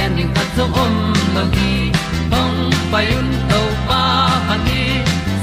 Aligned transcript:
gen 0.00 0.16
ding 0.16 0.32
khat 0.34 0.48
zo 0.56 0.64
om 0.82 0.94
lo 1.34 1.42
gi 1.54 1.72
hong 2.32 2.58
pai 2.92 3.06
un 3.18 3.28
to 3.50 3.60
pa 3.88 4.02
pa 4.46 4.56
ni 4.66 4.82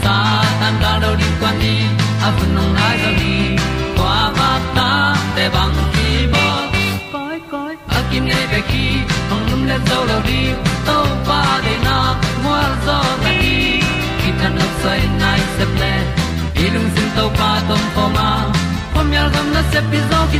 sa 0.04 0.16
tan 0.60 0.76
da 0.84 0.92
do 1.04 1.12
di 1.22 1.28
kwan 1.40 1.56
ni 1.62 1.76
a 2.28 2.30
bu 2.38 2.46
nong 2.56 2.72
nai 2.78 2.96
zo 3.04 3.12
ni 3.20 3.36
kwa 3.98 4.16
ba 4.38 4.50
ta 4.78 4.90
te 5.36 5.46
bang 5.56 5.78
ki 5.94 6.10
bo 6.34 6.46
koi 7.14 7.38
koi 7.52 7.74
a 7.98 8.00
kim 8.10 8.24
nei 8.32 8.46
be 8.54 8.60
ki 8.72 8.86
hong 9.30 9.46
lum 9.50 9.62
le 9.70 9.78
zo 9.90 10.00
lo 10.10 10.18
di 10.30 10.42
to 10.88 10.98
pa 11.28 11.42
de 11.66 11.76
na 11.86 11.98
mo 12.44 12.56
zo 12.86 12.98
ta 13.24 13.32
ni 13.42 13.56
ki 14.20 14.30
tan 14.40 14.52
no 14.60 14.68
sai 14.82 15.02
nai 15.22 15.42
se 15.56 15.66
ple 15.76 15.94
ilung 16.66 16.90
sin 16.96 17.10
to 17.18 17.26
pa 17.40 17.52
tom 17.70 17.84
ko 17.96 18.06
ma. 18.18 18.30
Pom 18.94 19.08
yal 19.18 19.28
gam 19.36 19.48
na 19.56 19.62
se 19.72 19.80
pi 19.90 20.00
zo 20.10 20.20
ki 20.32 20.40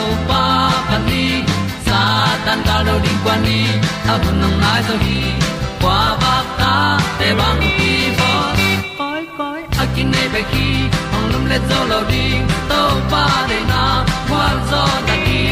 tan 2.45 2.61
cao 2.65 2.83
lo 2.83 2.99
đi 3.03 3.09
qua 3.23 3.37
đi, 3.45 3.65
ta 4.07 4.17
bu 4.17 4.31
nang 4.41 4.61
mai 4.61 4.81
zo 4.87 4.95
gi 5.05 5.21
qua 5.81 6.17
ba 6.21 6.35
ta 6.59 6.99
te 7.19 7.33
bang 7.39 7.61
ki 7.77 7.93
bo 8.19 8.31
koi 8.97 9.23
koi 9.37 9.61
a 9.81 9.85
kin 9.95 10.11
nei 10.11 10.27
be 10.33 10.41
ki 10.51 10.67
ong 11.15 11.27
lum 11.31 11.45
le 11.51 11.57
zo 11.69 11.79
lo 11.91 11.99
ding 12.11 12.45
to 12.69 12.81
pa 13.11 13.25
de 13.49 13.59
na 13.71 13.83
kwa 14.29 14.45
zo 14.71 14.83
ta 15.07 15.15
ki 15.25 15.43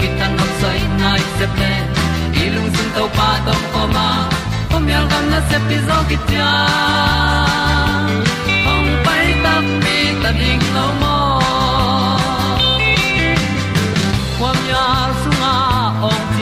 ki 0.00 0.08
tan 0.18 0.36
nok 0.38 0.50
sai 0.60 0.80
nai 1.00 1.20
se 1.38 1.46
ple 1.54 1.72
lung 2.54 2.70
sun 2.76 2.88
to 2.96 3.04
pa 3.16 3.28
tom 3.46 3.62
ko 3.72 3.82
ma. 3.94 4.08
Pom 4.70 4.88
yal 4.92 5.04
gam 5.10 5.24
na 5.32 5.40
se 5.48 5.58
pi 5.68 5.76
zo 5.88 5.98
ki 6.08 6.16
tia 6.28 6.52
ong 8.72 8.90
pai 9.04 9.26
ta 9.44 9.54
mi 9.82 9.98
ta 10.22 10.30
ding 10.40 10.64
lo 10.76 11.05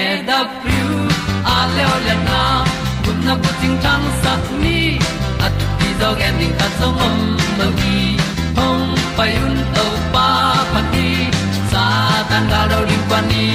e 0.00 0.02
da 0.28 0.38
thru 0.60 0.86
a 1.54 1.58
le 1.74 1.84
o 1.94 1.96
le 2.06 2.14
na 2.28 2.40
kun 3.04 3.16
na 3.26 3.34
ko 3.42 3.50
ting 3.60 3.76
tang 3.84 4.06
sat 4.22 4.44
ni 4.62 4.78
at 5.46 5.54
ti 5.78 5.88
dog 6.00 6.18
ending 6.28 6.54
ta 6.60 6.66
song 6.78 6.98
om 7.06 7.16
lo 7.58 7.68
gi 7.80 7.98
hong 8.58 8.86
pai 9.16 9.32
un 9.46 9.56
to 9.76 9.86
pa 10.14 10.28
pa 10.72 10.80
ti 10.92 11.08
sa 11.70 11.84
tan 12.30 12.44
ga 12.52 12.60
do 12.70 12.78
ri 12.88 12.98
pa 13.10 13.20
ni. 13.30 13.46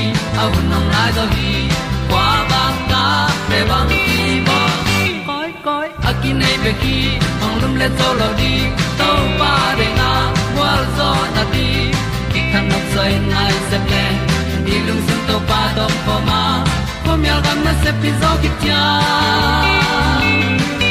Au 0.43 0.49
nong 0.69 0.87
lai 0.93 1.09
do 1.17 1.23
gi 1.35 1.51
kwa 2.09 2.27
ba 2.51 2.63
ta 2.91 3.03
pe 3.49 3.59
bang 3.69 3.91
ki 4.05 4.23
bo 4.47 4.59
koi 5.27 5.51
koi 5.65 5.87
akin 6.09 6.35
nei 6.41 6.55
be 6.63 6.71
ki 6.81 6.97
ong 7.45 7.55
lum 7.61 7.73
le 7.81 7.87
zo 7.99 8.09
lo 8.19 8.29
di 8.39 8.53
to 8.99 9.09
pa 9.39 9.53
de 9.79 9.87
na 9.99 10.09
wa 10.57 10.71
zo 10.97 11.09
na 11.35 11.43
ti. 11.53 11.67
Ki 12.31 12.41
kan 12.51 12.65
nok 12.71 12.85
sai 12.93 13.13
nai 13.31 13.53
se 13.69 13.77
pa 15.49 15.59
to 15.77 15.85
pa 15.91 15.97
po 16.05 16.15
ma 16.29 16.41
po 17.03 17.11
mi 17.21 17.27
al 17.35 17.41
gam 17.45 17.59
na 17.65 17.73
se 17.83 17.91
pi 18.01 18.09
zo 18.21 18.31
ki 18.41 18.49
tia 18.61 18.81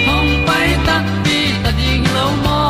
hom 0.07 0.29
pai 0.47 0.69
ta 0.87 0.97
pi 1.25 1.39
ta 1.63 1.71
ding 1.81 2.07
lo 2.17 2.27
mo 2.45 2.61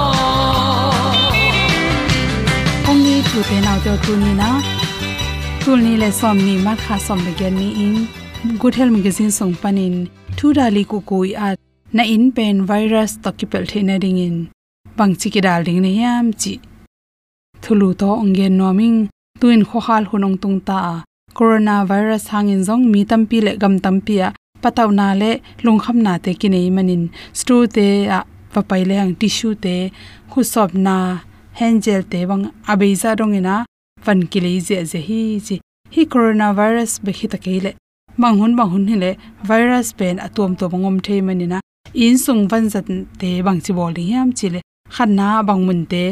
ong 2.91 3.01
ni 3.07 3.17
tu 3.31 3.39
te 3.49 3.59
nau 3.67 3.79
te 3.85 3.93
tu 4.07 4.13
ni 4.23 4.33
na 4.41 4.51
tu 5.65 5.77
ni 5.85 5.93
le 6.03 6.11
som 6.21 6.37
ni 6.47 6.55
ma 6.67 6.75
kha 6.85 6.97
som 7.07 7.21
le 7.27 7.33
gen 7.41 7.55
ni 7.61 7.69
in 7.87 7.95
good 8.61 8.75
health 8.79 8.95
magazine 8.97 9.33
song 9.39 9.55
panin 9.63 9.95
thu 10.37 10.47
dali 10.59 10.83
ku 10.91 10.99
ku 11.09 11.17
i 11.31 11.33
at 11.49 11.59
na 11.97 12.03
in 12.15 12.25
pen 12.37 12.57
virus 12.71 13.11
to 13.23 13.31
ki 13.39 13.47
pel 13.53 13.65
thena 13.71 13.97
ding 14.05 14.21
in 14.27 14.37
bang 14.99 15.15
chi 15.21 15.29
ki 15.35 15.41
dal 15.47 15.63
ding 15.67 15.81
ne 15.85 15.93
yam 16.03 16.27
chi 16.41 16.55
thulu 17.63 17.89
to 18.01 18.09
ongen 18.23 18.55
noming 18.61 18.99
tuin 19.41 19.63
khohal 19.71 20.05
hunong 20.11 20.37
tung 20.43 20.59
ta 20.69 20.79
corona 21.37 21.85
virus 21.91 22.25
hangin 22.33 22.63
zong 22.69 22.85
mi 22.93 23.01
tampi 23.11 23.39
le 23.47 23.53
gam 23.63 23.75
tampi 23.85 24.17
a 24.27 24.29
pataw 24.63 24.89
na 24.99 25.07
le 25.21 25.31
lungkham 25.65 25.99
na 26.07 26.13
te 26.25 26.31
ki 26.41 26.49
nei 26.55 26.69
manin. 26.77 27.03
Stu 27.41 27.57
te 27.77 27.87
a 28.17 28.19
papai 28.55 28.83
le 28.89 28.95
hang 29.01 29.15
tissue 29.21 29.55
te 29.65 29.75
khu 30.31 30.41
sop 30.53 30.71
na 30.87 30.97
hand 31.59 31.79
gel 31.85 32.03
te 32.13 32.21
bang 32.31 32.45
abeiza 32.73 33.11
rongina 33.19 33.55
van 34.05 34.21
ki 34.31 34.39
le 34.45 34.51
je 34.67 34.79
je 34.91 35.01
hi 35.09 35.21
chi 35.47 35.57
hi 35.95 36.03
coronavirus 36.13 36.93
be 37.05 37.13
khita 37.19 37.39
ke 37.45 37.55
le. 37.65 37.73
Bang 38.21 38.37
hun 38.41 38.53
bang 38.59 38.71
hi 38.91 38.97
le, 39.03 39.11
virus 39.49 39.89
pen 39.99 40.17
atom 40.27 40.51
to 40.59 40.65
bangom 40.73 40.97
thei 41.07 41.21
manina 41.27 41.59
in 42.07 42.17
sung 42.25 42.43
van 42.51 42.65
zat 42.73 42.87
te 43.21 43.31
bang 43.47 43.61
chi 43.65 43.73
bol 43.79 43.95
hi 44.01 44.05
yam 44.13 44.29
chi 44.39 44.49
le. 44.55 44.61
Khan 44.95 45.17
bang 45.49 45.63
mun 45.67 45.81
te, 45.93 46.05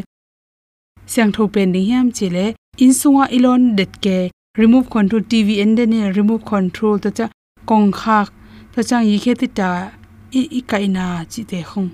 siang 1.13 1.33
tho 1.35 1.43
pen 1.55 1.69
ni 1.73 1.81
yam 1.91 2.07
chi 2.17 2.29
le. 2.37 2.47
In 2.85 2.93
sunga 3.01 3.25
ilon 3.37 3.63
det 3.79 3.93
ke 4.05 4.19
remove 4.59 4.91
control 4.91 5.23
tv 5.23 5.63
and 5.63 5.79
then 5.79 5.93
uh, 5.93 6.13
remove 6.13 6.45
control, 6.45 6.99
ta 6.99 7.11
cha 7.11 7.29
kong 7.67 7.93
kha, 7.93 8.27
ta 8.75 8.83
chang 8.83 9.07
yi 9.07 9.19
khe 9.19 9.35
ti 9.35 9.47
ta, 9.47 9.93
i 10.33 10.43
i 10.59 10.61
kai 10.61 10.87
na 10.87 11.25
chi 11.25 11.43
te 11.43 11.63
khong 11.63 11.91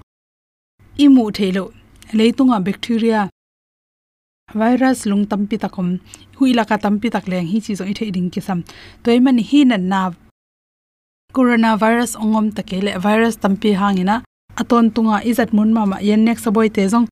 i 0.98 1.08
mu 1.08 1.30
thelo 1.30 1.72
leitunga 2.12 2.58
bacteria, 2.64 3.28
virus 4.54 5.04
lung 5.06 5.26
tampi 5.26 5.58
takom 5.58 5.98
huila 6.38 6.64
ka 6.68 6.76
tampi 6.78 7.10
tak 7.10 7.26
leng, 7.28 7.46
hi 7.52 7.60
chi 7.60 7.74
zo 7.74 7.84
i 7.84 7.92
thei 7.92 8.10
ding 8.10 8.30
ki 8.30 8.40
sam. 8.40 8.62
Toy 9.02 9.18
man 9.20 9.38
hi 9.38 9.64
na 9.64 9.76
na 9.76 10.00
coronavirus 11.36 12.16
ongom 12.22 12.48
takele 12.56 12.96
virus 13.06 13.36
tampi 13.36 13.74
hangina 13.80 14.22
aton 14.56 14.90
tunga 14.94 15.20
izat 15.30 15.52
mun 15.52 15.74
ma 15.76 15.84
ma, 15.84 15.98
yen 16.00 16.24
nek 16.24 16.38
saboi 16.38 16.70
te 16.72 16.88
jong 16.88 17.06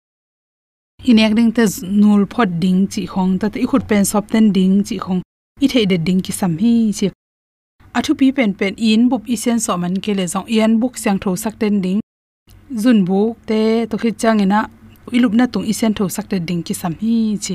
inek 1.04 1.36
ding 1.36 1.52
te 1.52 1.68
nul 2.00 2.24
phot 2.32 2.48
ding 2.62 2.86
chi 2.92 3.04
khong, 3.12 3.38
ta 3.40 3.52
te 3.52 3.66
khut 3.70 3.84
pen 3.88 4.04
sop 4.04 4.30
ten 4.32 4.52
ding 4.56 4.80
chi 4.88 4.96
khong 4.98 5.20
i 5.60 5.66
thei 5.72 5.86
de 5.86 5.96
ding 6.06 6.20
ki 6.26 6.32
sam 6.40 6.52
hi 6.62 6.72
chi 6.98 7.08
athu 7.98 8.12
pi 8.20 8.26
pen 8.36 8.52
pen 8.58 8.74
in 8.90 9.02
bup 9.10 9.22
sen 9.42 9.58
so 9.64 9.76
man 9.82 9.94
ke 10.04 10.12
le 10.18 10.24
jong 10.32 10.46
ian 10.54 10.72
buk 10.80 10.94
syang 11.02 11.18
tho 11.22 11.30
sak 11.36 11.54
ten 11.60 11.74
ding. 11.84 12.00
Zun 12.82 12.98
buk 13.08 13.36
te, 13.48 13.60
to 13.90 13.96
khi 14.02 14.10
chang 14.20 14.40
ina 14.44 14.60
i 15.16 15.18
lup 15.22 15.32
na 15.38 15.44
tung 15.52 15.66
i 15.72 15.74
sen 15.80 15.92
tho 15.96 16.04
sak 16.16 16.26
te 16.30 16.36
ding 16.48 16.62
ki 16.66 16.74
sam 16.80 16.94
hi 17.02 17.16
chi 17.44 17.54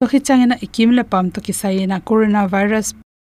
to 0.00 0.06
khi 0.10 0.18
chang 0.26 0.40
ina 0.44 0.56
ikim 0.66 0.90
le 0.98 1.02
pam 1.12 1.26
to 1.34 1.38
ki 1.46 1.52
sai 1.60 1.86
na 1.90 1.96
corona 2.08 2.42
virus 2.54 2.88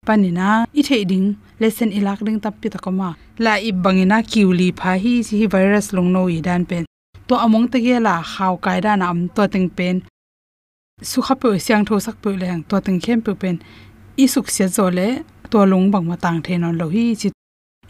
panina 0.07 0.47
i 0.79 0.81
thei 0.87 1.03
ding 1.11 1.27
lesson 1.61 1.89
ilak 1.97 2.19
ding 2.25 2.39
tap 2.43 2.55
pi 2.61 2.67
ta 2.73 2.79
koma. 2.85 3.09
La 3.45 3.53
i 3.67 3.71
bangina 3.83 4.17
kiuli 4.31 4.67
pha 4.79 4.91
hi 5.03 5.13
si 5.27 5.45
virus 5.53 5.87
long 5.95 6.09
no 6.15 6.21
i 6.37 6.39
dan 6.47 6.65
pen. 6.69 6.83
To 7.27 7.33
among 7.45 7.67
te 7.71 7.77
ge 7.85 7.95
la 8.07 8.15
khaw 8.31 8.53
kai 8.65 8.79
da 8.85 8.91
na 8.95 9.05
am 9.13 9.19
to 9.35 9.43
ting 9.53 9.69
pen. 9.77 9.95
Su 11.09 11.19
kha 11.25 11.35
pe 11.41 11.49
siang 11.65 11.83
tho 11.87 11.95
sak 12.05 12.15
pe 12.23 12.29
le 12.39 12.45
hang 12.51 12.63
to 12.69 12.75
ting 12.85 12.99
khem 13.05 13.19
pe 13.25 13.33
pen 13.41 13.55
i 14.21 14.27
suk 14.33 14.47
se 14.55 14.65
zo 14.75 14.85
le 14.97 15.07
to 15.51 15.59
lung 15.71 15.87
bang 15.93 16.05
ma 16.09 16.15
tang 16.23 16.39
the 16.45 16.53
non 16.61 16.75
lo 16.79 16.87
hi 16.95 17.03
chi 17.19 17.29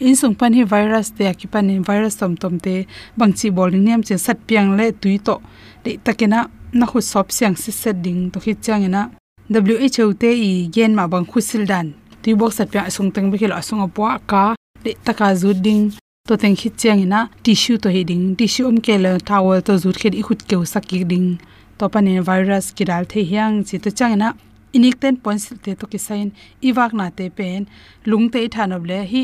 in 0.06 0.16
sung 0.20 0.34
pan 0.40 0.52
hi 0.56 0.62
virus 0.72 1.08
te 1.16 1.24
ki 1.38 1.46
pan 1.52 1.70
in 1.70 1.82
virus 1.88 2.14
tom 2.20 2.32
tom 2.42 2.54
te 2.64 2.74
bang 3.18 3.32
chi 3.38 3.48
bol 3.56 3.70
niam 3.86 4.00
che 4.06 4.16
sat 4.26 4.38
piang 4.48 4.70
le 4.78 4.86
tui 5.00 5.16
to 5.26 5.34
de 5.84 5.90
takena 6.04 6.40
na 6.78 6.84
khu 6.90 6.98
sop 7.12 7.26
siang 7.36 7.56
si 7.62 7.70
set 7.80 7.96
ding 8.04 8.20
to 8.32 8.38
hi 8.44 8.52
chang 8.64 8.82
ina 8.88 9.02
WHO 9.54 10.06
te 10.22 10.30
i 10.50 10.50
gen 10.74 10.92
ma 10.98 11.04
bang 11.12 11.26
khusil 11.30 11.62
dan 11.70 11.86
tui 12.22 12.34
bok 12.40 12.52
sat 12.56 12.68
piang 12.72 12.90
sung 12.96 13.10
teng 13.14 13.28
bi 13.30 13.36
khelo 13.40 13.54
asung 13.60 13.82
apwa 13.86 14.10
ka 14.30 14.44
de 14.84 14.90
taka 15.06 15.28
zu 15.40 15.50
ding 15.66 15.84
to 16.28 16.34
teng 16.42 16.56
hi 16.60 16.68
chang 16.80 17.00
ina 17.06 17.20
tissue 17.44 17.78
to 17.82 17.88
heding 17.96 18.22
tissue 18.38 18.66
om 18.70 18.76
ke 18.86 18.94
le 19.04 19.12
towel 19.28 19.60
to 19.66 19.72
zut 19.82 19.96
khet 20.00 20.14
i 20.20 20.22
khut 20.26 20.40
ke 20.48 20.56
sak 20.72 20.86
ding 21.12 21.28
to 21.78 21.84
pan 21.92 22.06
virus 22.28 22.64
ki 22.76 22.84
dal 22.90 23.04
the 23.10 23.20
hiang 23.30 23.54
chi 23.66 23.76
to 23.84 23.90
chang 23.98 24.14
ina 24.16 24.28
inik 24.76 24.96
ten 25.02 25.14
points 25.22 25.44
te 25.64 25.70
to 25.80 25.86
ki 25.92 25.98
sign 26.06 26.28
iwak 26.68 26.92
na 26.98 27.06
te 27.18 27.24
pen, 27.38 27.60
lung 28.10 28.26
te 28.32 28.38
thanob 28.54 28.82
le, 28.90 28.98
hi 29.12 29.22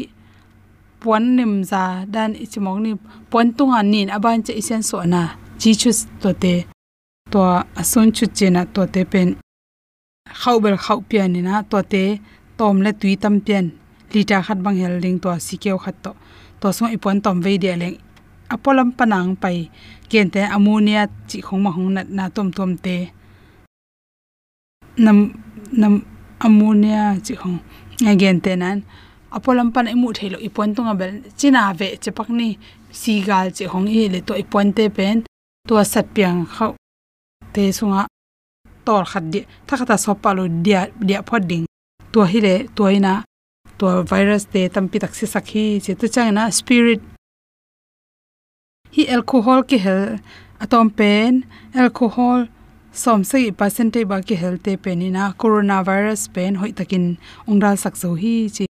pon 1.02 1.24
nim 1.36 1.52
za 1.70 1.82
dan 2.14 2.30
ichimong 2.44 2.80
ni 2.84 2.92
pon 3.30 3.46
tunga 3.56 3.80
nin, 3.92 4.08
aban 4.16 4.42
che 4.46 4.52
isen 4.60 4.82
so 4.88 4.98
na 5.14 5.22
chi 5.60 5.70
chu 5.80 5.90
to 6.22 6.30
te, 6.42 6.54
to 7.32 7.40
asun 7.80 8.08
chu 8.16 8.24
che 8.36 8.46
na 8.50 8.62
to 8.74 8.82
te 8.94 9.02
pen. 9.12 9.28
Khau 10.40 10.56
bel 10.62 10.76
khau 10.84 10.98
pian 11.08 11.28
ni 11.32 11.40
na, 11.48 11.62
to 11.70 11.78
te, 11.92 12.02
tom 12.58 12.76
le 12.84 12.90
tui 13.00 13.16
tam 13.22 13.34
pian, 13.46 13.66
lita 14.12 14.38
khat 14.46 14.58
bang 14.64 14.78
hel 14.82 14.94
ding 15.04 15.18
to 15.22 15.28
sikeu 15.46 15.78
khat 15.84 15.96
to. 16.04 16.12
To 16.60 16.66
so 16.76 16.84
ipon 16.96 17.18
tom 17.24 17.36
ve 17.44 17.52
de 17.64 17.72
leng, 17.82 17.96
apolam 18.54 18.88
panang 18.98 19.30
pai 19.42 19.58
kente 20.10 20.40
ammonia 20.56 21.02
chi 21.28 21.38
khong 21.46 21.62
ma 21.64 21.70
hong 21.76 21.90
na 21.96 22.02
na 22.16 22.24
tom 22.36 22.48
tom 22.56 22.72
te 22.84 22.96
nam 25.04 25.18
nam 25.72 25.94
ammonia 26.44 27.02
chi 27.24 27.34
khong 27.40 27.58
again 28.12 28.40
te 28.40 28.52
nan. 28.56 28.78
Apolam 29.36 29.68
pan 29.74 29.86
imu 29.94 30.08
thelo 30.18 30.38
ipon 30.46 30.74
tunga 30.74 30.94
bel. 31.00 31.12
China 31.38 31.72
ve 31.78 31.88
chepak 32.02 32.28
ni 32.38 32.58
sigal 33.00 33.46
chi 33.56 33.64
hong 33.72 33.86
hi 33.94 34.02
le 34.12 34.18
to 34.26 34.32
ipon 34.42 34.68
te 34.76 34.84
pen. 34.96 35.16
To 35.68 35.74
sat 35.92 36.06
piang 36.14 36.46
khau 36.54 36.72
te 37.52 37.62
sunga 37.78 38.02
tor 38.86 39.04
khat 39.10 39.24
di 39.32 39.40
thakata 39.66 39.96
sopalo 40.04 40.44
dia 40.64 40.80
dia 41.08 41.20
phoding 41.28 41.64
to 42.12 42.20
hi 42.30 42.38
le 42.46 42.54
to 42.76 42.82
ina 42.96 43.14
to 43.78 43.86
virus 44.10 44.44
te 44.52 44.60
tampi 44.74 44.96
taksi 45.02 45.26
sakhi 45.34 45.64
che 45.84 45.92
to 46.00 46.06
changna 46.14 46.44
spirit. 46.58 47.00
Hi 48.94 49.02
alcohol 49.14 49.60
ki 49.68 49.78
hel. 49.84 50.04
Atom 50.60 50.90
pen, 50.90 51.46
alcohol 51.74 52.48
som 52.92 53.24
se 53.24 53.50
percentage 53.52 54.08
ba 54.08 54.20
ki 54.22 54.34
helte 54.42 54.72
penina 54.84 55.32
coronavirus 55.42 56.22
pen 56.34 56.56
hoi 56.60 56.72
takin 56.72 57.04
ongdal 57.46 57.76
sakzo 57.84 58.14
hi 58.22 58.34
chi 58.56 58.64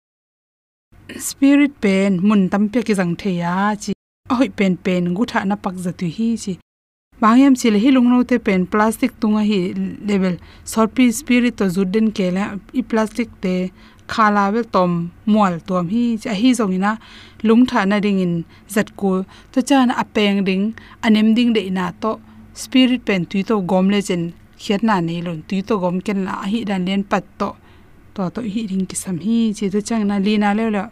spirit 1.30 1.74
pen 1.84 2.20
mun 2.28 2.50
tampe 2.50 2.80
ki 2.88 2.94
jang 3.00 3.16
theya 3.22 3.56
chi 3.84 3.94
hoi 4.38 4.50
pen 4.58 4.78
pen 4.86 5.14
gutha 5.18 5.40
na 5.46 5.56
pak 5.56 5.76
zatu 5.86 6.08
hi 6.18 6.30
chi 6.44 6.54
bangyam 7.22 7.54
chile 7.60 7.80
hi 7.84 7.90
lungno 7.96 8.18
te 8.30 8.38
pen 8.48 8.62
plastic 8.74 9.12
tunga 9.22 9.42
hi 9.50 9.60
level 10.10 10.36
sorpi 10.72 11.06
spirit 11.20 11.58
to 11.60 11.66
juden 11.76 12.08
kela 12.18 12.44
i 12.80 12.82
plastic 12.92 13.30
te 13.44 13.56
khala 14.14 14.44
bel 14.54 14.66
tom 14.76 14.92
mual 15.34 15.56
tom 15.68 15.90
hi 15.94 16.04
cha 16.24 16.34
hi 16.42 16.50
zongina 16.60 16.92
lung 17.48 17.64
tha 17.70 17.86
na 17.92 17.98
ring 18.06 18.20
in 18.26 18.34
zat 18.76 18.90
ko 19.00 19.12
to 19.52 19.60
chan 19.70 19.90
apeng 20.04 20.40
ding 20.48 20.66
anem 21.06 21.28
ding 21.38 21.54
de 21.58 21.64
na 21.78 21.86
to 22.02 22.12
spirit 22.64 23.02
pen 23.08 23.22
tu 23.32 23.38
to 23.50 23.56
gom 23.72 23.86
le 23.94 24.00
chen 24.08 24.24
khiat 24.62 24.82
na 24.88 24.96
nei 25.08 25.22
lon 25.26 25.40
tu 25.48 25.62
to 25.68 25.74
gom 25.84 25.98
ken 26.06 26.20
la 26.28 26.34
hi 26.52 26.60
dan 26.70 26.82
len 26.88 27.02
pat 27.12 27.26
to 27.40 27.50
to 28.16 28.24
to 28.36 28.42
hi 28.54 28.62
ring 28.72 28.86
ki 28.90 28.96
sam 29.04 29.18
hi 29.26 29.38
che 29.58 29.66
to 29.74 29.80
chang 29.88 30.04
na 30.10 30.16
li 30.26 30.36
na 30.44 30.52
le 30.60 30.68
la 30.76 30.84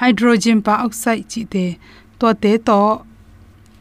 hydrogen 0.00 0.60
peroxide 0.62 1.24
chi 1.30 1.44
te, 1.44 1.64
to 2.18 2.34
te 2.34 2.58
to 2.58 2.80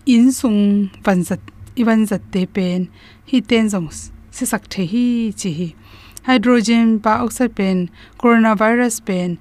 in 0.06 0.32
sung 0.32 0.90
van 1.06 1.24
zat 1.24 1.42
iwan 1.76 2.06
zat 2.06 2.22
te 2.34 2.46
pen, 2.46 2.90
hi 3.30 3.42
ten 3.42 3.70
jong 3.74 3.90
se 3.92 4.46
sak 4.46 4.70
the 4.70 4.86
hi 4.86 5.34
chi 5.40 5.50
hi. 5.60 5.70
Hydrogen 6.28 7.00
peroxide 7.04 7.56
pen, 7.56 7.90
coronavirus 8.22 9.02
pen 9.08 9.38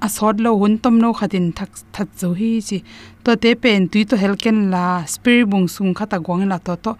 asot 0.00 0.40
lo 0.44 0.56
hun 0.60 0.78
tom 0.78 0.98
no 0.98 1.12
khatin 1.12 1.52
thak 1.56 1.70
that 1.92 2.08
zo 2.20 2.34
hi 2.34 2.60
chi. 2.68 2.78
To 3.24 3.36
te 3.36 3.54
pen 3.54 3.88
tui 3.88 4.04
to 4.04 4.16
helken 4.16 4.70
la 4.70 5.04
spirit 5.04 5.46
bung 5.50 5.68
sung 5.68 5.94
khata 5.94 6.18
gwang 6.24 6.44
la 6.48 6.58
to 6.58 6.76
to. 6.84 6.92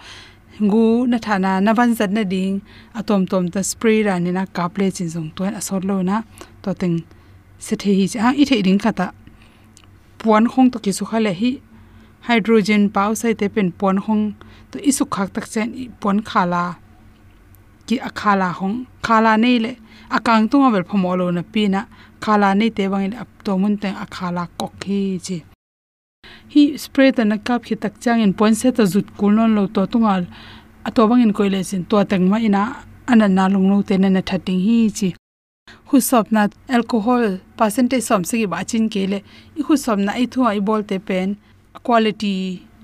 Gu 0.72 1.06
na 1.06 1.18
thana 1.18 1.60
na 1.60 1.72
van 1.78 1.94
zat 1.94 2.10
na 2.10 2.22
ding. 2.24 2.62
Atom 2.94 3.26
tom 3.26 3.44
ta 3.54 3.60
spray 3.70 4.02
ra 4.06 4.18
ni 4.18 4.30
na 4.32 4.42
kaple 4.56 4.86
chin 4.96 5.08
zong 5.14 5.28
to 5.36 5.42
asot 5.44 5.84
lo 5.84 6.02
na. 6.02 6.22
To 6.62 6.70
teng 6.80 7.04
se 7.58 7.74
the 7.76 7.90
hi 7.98 8.06
cha 8.12 8.18
ah, 8.26 8.32
i 8.40 8.44
the 8.44 8.62
ding 8.62 8.78
khata. 8.78 9.06
Puan 10.18 10.44
khong 10.52 10.68
to 10.72 10.78
ki 10.84 10.92
su 10.98 11.04
khale 11.10 11.32
hi. 11.40 11.50
Hydrogen 12.26 12.82
peroxide 12.94 13.38
te 13.40 13.46
pen 13.54 13.68
puan 13.78 13.96
khong. 14.04 14.24
To 14.70 14.76
isu 14.90 15.04
khak 15.14 15.28
tak 15.34 15.46
chen 15.52 15.68
puan 16.00 16.18
khala 16.30 16.62
ki 17.86 17.96
akhala 18.08 18.48
hong. 18.58 18.76
Khala 19.06 19.32
nei 19.36 19.58
le. 19.64 19.72
Akang 20.16 20.48
tunga 20.50 20.68
bel 20.74 20.84
phomolo 20.88 21.26
na 21.36 21.42
pi 21.52 21.68
na 21.74 21.80
khala 22.26 22.48
nei 22.58 22.70
te 22.76 22.84
wang 22.92 23.14
ap 23.22 23.28
to 23.44 23.52
mun 23.62 23.74
te 23.82 23.88
akhala 24.04 24.44
kok 24.60 24.74
hi 24.88 25.00
chi. 25.26 25.36
Hi 26.52 26.62
spray 26.82 27.10
ta 27.16 27.22
na 27.30 27.36
kap 27.46 27.60
hi 27.68 27.74
tak 27.82 27.94
chang 28.02 28.20
in 28.24 28.32
point 28.38 28.56
se 28.60 28.68
ta 28.76 28.84
zut 28.92 29.06
kul 29.18 29.32
non 29.36 29.50
lo 29.56 29.62
to 29.74 29.82
tungal. 29.92 30.22
Ato 30.88 31.00
bang 31.08 31.22
in 31.26 31.32
koile 31.38 31.60
sin 31.68 31.82
to 31.90 31.96
tang 32.10 32.24
ma 32.30 32.38
ina 32.48 32.62
anan 33.10 33.32
na 33.36 33.44
lung 33.52 33.68
lo 33.70 33.76
te 33.88 33.94
na 34.02 34.08
na 34.16 34.22
thatting 34.28 34.60
hi 34.66 34.78
chi. 34.98 35.08
Hu 35.88 35.96
sop 36.08 36.26
na 36.34 36.42
alcohol 36.76 37.24
percentage 37.58 38.04
som 38.08 38.22
se 38.28 38.34
gi 38.40 38.46
ba 38.52 38.58
chin 38.70 38.84
ke 38.92 39.02
le 39.12 39.18
i 39.58 39.60
hu 39.66 39.74
sop 39.84 39.98
na 40.06 40.12
i 40.22 40.26
thu 40.32 40.40
ai 40.50 40.60
bol 40.68 40.82
te 40.90 40.96
pen. 41.08 41.28
Quality 41.86 42.36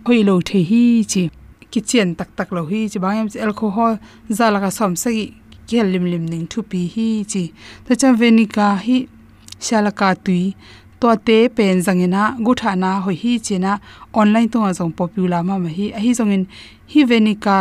hoi 0.06 0.20
lo 0.28 0.34
the 0.48 0.60
hi 0.70 0.82
chi. 1.12 1.22
Ki 1.72 1.80
chen 1.90 2.08
tak 2.18 2.30
tak 2.38 2.48
lo 2.56 2.62
hi 2.70 2.80
chi. 2.92 2.98
Bang 3.04 3.18
em 3.22 3.28
alcohol 3.46 3.92
za 4.36 4.46
la 4.54 4.58
ka 4.64 4.70
som 4.78 4.92
se 5.02 5.10
gi 5.16 5.26
kel 5.68 5.86
lim 5.92 6.06
lim 6.12 6.24
ning 6.32 6.46
thu 6.52 6.60
pi 6.70 6.80
hi 6.94 7.08
chi. 7.32 7.44
Ta 7.86 7.92
cha 8.00 8.08
venika 8.22 8.68
hi 8.86 8.98
shalaka 9.66 10.08
tui 10.24 10.44
to 11.00 11.08
te 11.26 11.38
pen 11.56 11.76
zangena 11.86 12.22
gutha 12.44 12.72
na 12.82 12.90
hoi 13.04 13.16
hi 13.22 13.32
chena, 13.46 13.72
online 14.20 14.48
to 14.52 14.58
azong 14.70 14.94
popular 15.00 15.42
ma 15.48 15.54
ma 15.64 15.70
hi 15.78 15.86
a 15.98 16.00
hi 16.04 16.10
zongin, 16.18 16.44
hi 16.92 17.00
venika 17.10 17.58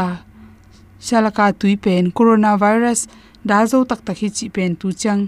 shalaka 1.07 1.45
tui 1.59 1.75
pen, 1.83 2.03
coronavirus 2.17 3.01
da 3.49 3.57
zo 3.71 3.77
tak 3.89 4.01
tak 4.05 4.17
hi 4.21 4.29
chi 4.37 4.45
pen 4.55 4.75
tu 4.81 4.87
chang, 5.01 5.23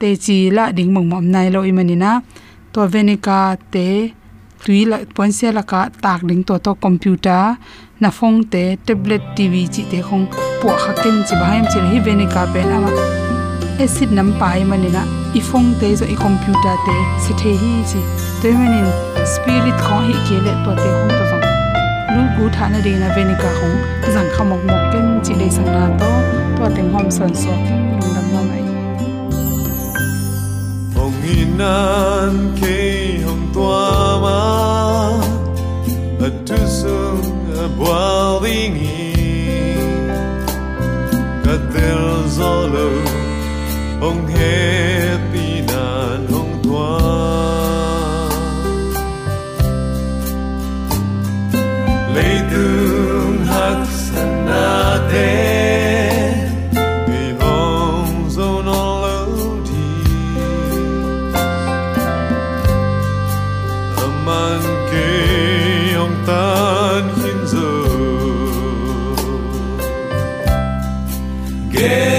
te 0.00 0.08
chi 0.24 0.36
la 0.56 0.64
ding 0.76 0.90
mong 0.94 1.08
mom 1.12 1.26
nai 1.34 1.48
lo 1.54 1.60
imanina 1.70 2.10
to 2.72 2.80
venika 2.94 3.38
te, 3.72 3.88
tui 4.64 4.84
la 4.90 4.96
ponse 5.16 5.48
la 5.56 5.62
ka 5.70 5.80
tak 6.04 6.20
ding 6.28 6.42
to 6.48 6.54
to 6.64 6.72
computer, 6.84 7.42
na 8.02 8.08
phong 8.18 8.38
te, 8.52 8.64
tablet 8.86 9.22
tv 9.36 9.54
chi 9.74 9.82
te 9.90 9.98
khong 10.06 10.26
po 10.60 10.68
khaken 10.82 11.16
chi 11.26 11.34
bahem 11.40 11.64
chi 11.72 11.78
hi 11.90 11.98
venika 12.06 12.42
pen 12.52 12.68
ama 12.76 13.21
acid 13.82 14.10
nam 14.16 14.28
pai 14.40 14.64
manina 14.70 15.02
i 15.38 15.40
phong 15.48 15.68
te 15.80 15.88
zo 16.00 16.06
i 16.14 16.16
computer 16.24 16.74
te 16.86 16.96
se 17.24 17.32
the 17.40 17.52
hi 17.62 17.70
chi 17.90 18.00
te 18.42 18.50
manin 18.58 18.88
spirit 19.32 19.78
kho 19.84 19.96
hi 20.06 20.14
kele 20.26 20.52
to 20.64 20.74
te 20.82 20.88
khong 20.96 21.12
to 21.18 21.24
zong. 21.30 21.46
Lu 22.14 22.22
gu 22.34 22.44
tha 22.56 22.68
na 22.72 22.78
ve 23.14 23.22
ni 23.30 23.34
ka 23.42 23.50
khong 23.58 23.76
zang 24.14 24.28
kha 24.34 24.42
mok 24.50 24.62
mok 24.68 24.82
ken 24.92 25.08
chi 25.24 25.34
le 25.40 25.48
sang 25.56 25.70
na 25.76 25.84
to 26.00 26.10
to 26.56 26.64
teng 26.76 26.90
hom 26.94 27.10
san 27.16 27.34
so. 27.42 27.54
Lung 27.68 28.12
dam 28.14 28.26
ma 28.34 28.42
mai 28.50 28.62
hong 30.96 31.18
inan 31.38 32.34
ke 32.60 32.76
hong 33.26 33.44
tua 33.54 33.86
ma. 34.24 34.38
A 36.26 36.28
tu 36.46 36.60
sung 36.78 37.22
boilingi 37.78 39.00
katel 41.44 42.02
Ông 44.02 44.26
he 44.26 45.16
pi 45.32 45.60
nan 45.66 46.26
ông 46.32 46.60
tua 46.62 46.98
lấy 52.14 52.40
tương 52.50 53.46
hắc 53.46 53.86
san 53.88 54.46
na 54.46 54.98
te 55.12 55.30
bi 57.08 57.34
hong 57.40 58.28
zo 58.30 58.62
no 58.66 58.82
aman 63.96 64.62
ke 64.90 65.08
hong 65.96 66.16
tan 66.26 67.04
hin 67.22 67.38
zo 67.52 67.68
Yeah. 71.82 72.11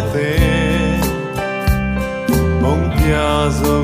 te 0.00 0.28
mong 2.62 2.88
pia 2.96 3.50
zo 3.50 3.81